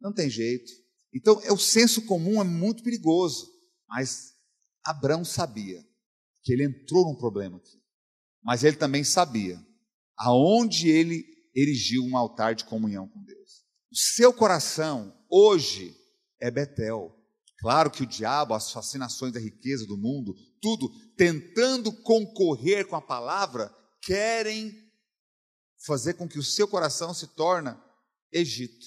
Não 0.00 0.12
tem 0.12 0.28
jeito. 0.28 0.72
Então, 1.14 1.40
é, 1.44 1.52
o 1.52 1.58
senso 1.58 2.04
comum 2.06 2.40
é 2.40 2.44
muito 2.44 2.82
perigoso. 2.82 3.46
Mas 3.88 4.32
Abraão 4.84 5.24
sabia 5.24 5.80
que 6.42 6.52
ele 6.52 6.64
entrou 6.64 7.04
num 7.04 7.16
problema 7.16 7.56
aqui. 7.56 7.80
Mas 8.42 8.64
ele 8.64 8.76
também 8.76 9.04
sabia 9.04 9.64
aonde 10.18 10.88
ele 10.88 11.24
erigiu 11.54 12.02
um 12.02 12.16
altar 12.16 12.56
de 12.56 12.64
comunhão 12.64 13.06
com 13.06 13.22
Deus. 13.22 13.64
O 13.92 13.96
seu 13.96 14.32
coração 14.32 15.16
hoje 15.30 15.96
é 16.40 16.50
Betel. 16.50 17.14
Claro 17.60 17.92
que 17.92 18.02
o 18.02 18.06
diabo, 18.06 18.54
as 18.54 18.72
fascinações 18.72 19.32
da 19.32 19.40
riqueza 19.40 19.86
do 19.86 19.96
mundo, 19.96 20.34
tudo 20.66 20.88
tentando 21.16 21.92
concorrer 21.92 22.88
com 22.88 22.96
a 22.96 23.00
palavra, 23.00 23.72
querem 24.02 24.74
fazer 25.86 26.14
com 26.14 26.28
que 26.28 26.40
o 26.40 26.42
seu 26.42 26.66
coração 26.66 27.14
se 27.14 27.28
torne 27.28 27.72
Egito, 28.32 28.84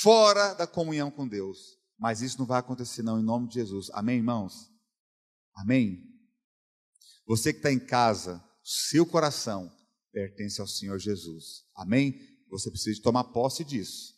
fora 0.00 0.54
da 0.54 0.66
comunhão 0.66 1.10
com 1.10 1.28
Deus. 1.28 1.78
Mas 1.98 2.22
isso 2.22 2.38
não 2.38 2.46
vai 2.46 2.60
acontecer 2.60 3.02
não, 3.02 3.20
em 3.20 3.22
nome 3.22 3.46
de 3.48 3.54
Jesus. 3.54 3.90
Amém, 3.90 4.16
irmãos? 4.16 4.70
Amém? 5.54 6.02
Você 7.26 7.52
que 7.52 7.58
está 7.58 7.70
em 7.70 7.78
casa, 7.78 8.42
seu 8.64 9.04
coração 9.04 9.70
pertence 10.10 10.62
ao 10.62 10.66
Senhor 10.66 10.98
Jesus. 10.98 11.66
Amém? 11.76 12.18
Você 12.48 12.70
precisa 12.70 13.02
tomar 13.02 13.24
posse 13.24 13.62
disso. 13.62 14.14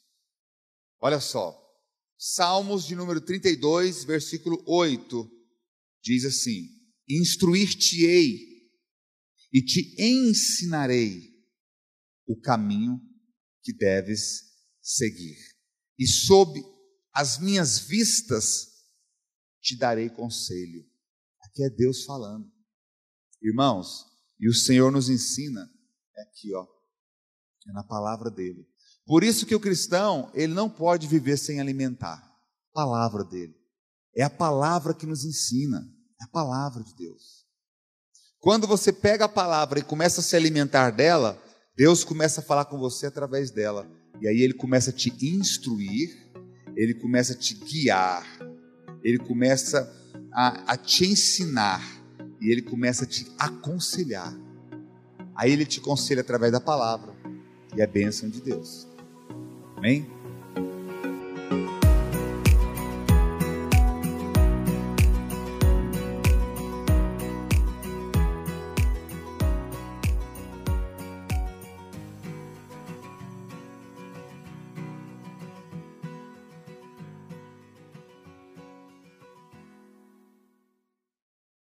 Olha 1.01 1.19
só, 1.19 1.61
Salmos 2.19 2.85
de 2.85 2.97
número 2.97 3.21
32, 3.21 4.05
versículo 4.05 4.63
8, 4.67 5.36
diz 6.15 6.25
assim: 6.25 6.69
Instruir-te-ei 7.09 8.39
e 9.53 9.63
te 9.63 9.95
ensinarei 9.99 11.35
o 12.27 12.39
caminho 12.41 13.01
que 13.63 13.73
deves 13.73 14.43
seguir, 14.81 15.37
e 15.99 16.07
sob 16.07 16.61
as 17.13 17.39
minhas 17.39 17.79
vistas 17.79 18.69
te 19.61 19.77
darei 19.77 20.09
conselho 20.11 20.85
que 21.57 21.65
é 21.65 21.71
Deus 21.71 22.05
falando. 22.05 22.47
Irmãos, 23.43 24.05
e 24.39 24.47
o 24.47 24.53
Senhor 24.53 24.93
nos 24.93 25.09
ensina 25.09 25.69
é 26.15 26.23
aqui, 26.23 26.55
ó, 26.55 26.67
é 27.67 27.73
na 27.73 27.83
palavra 27.83 28.31
dele. 28.31 28.69
Por 29.07 29.25
isso 29.25 29.47
que 29.47 29.55
o 29.55 29.61
cristão, 29.61 30.31
ele 30.35 30.53
não 30.53 30.69
pode 30.69 31.07
viver 31.07 31.39
sem 31.39 31.59
alimentar 31.59 32.19
a 32.19 32.73
palavra 32.75 33.25
dele. 33.25 33.55
É 34.15 34.23
a 34.23 34.31
palavra 34.31 34.93
que 34.95 35.07
nos 35.07 35.25
ensina, 35.25 35.83
é 36.21 36.25
a 36.25 36.29
palavra 36.29 36.83
de 36.83 36.95
Deus. 36.95 37.47
Quando 38.41 38.67
você 38.67 38.93
pega 38.93 39.25
a 39.25 39.29
palavra 39.29 39.79
e 39.79 39.83
começa 39.83 40.21
a 40.21 40.25
se 40.25 40.37
alimentar 40.37 40.91
dela, 40.91 41.43
Deus 41.77 42.05
começa 42.05 42.41
a 42.41 42.45
falar 42.45 42.67
com 42.67 42.79
você 42.79 43.07
através 43.07 43.51
dela. 43.51 43.87
E 44.21 44.29
aí 44.29 44.41
ele 44.41 44.55
começa 44.55 44.91
a 44.91 44.93
te 44.93 45.11
instruir, 45.27 46.17
ele 46.77 46.95
começa 46.95 47.33
a 47.33 47.37
te 47.37 47.55
guiar, 47.55 48.25
ele 49.03 49.19
começa 49.19 49.93
a, 50.33 50.73
a 50.73 50.77
te 50.77 51.07
ensinar 51.07 51.83
e 52.41 52.51
ele 52.51 52.63
começa 52.63 53.05
a 53.05 53.07
te 53.07 53.27
aconselhar. 53.39 54.35
Aí 55.35 55.53
ele 55.53 55.67
te 55.67 55.81
aconselha 55.81 56.21
através 56.21 56.53
da 56.53 56.61
palavra 56.61 57.15
e 57.77 57.83
é 57.83 57.87
bênção 57.87 58.29
de 58.29 58.41
Deus. 58.41 58.87
Amém? 59.77 60.16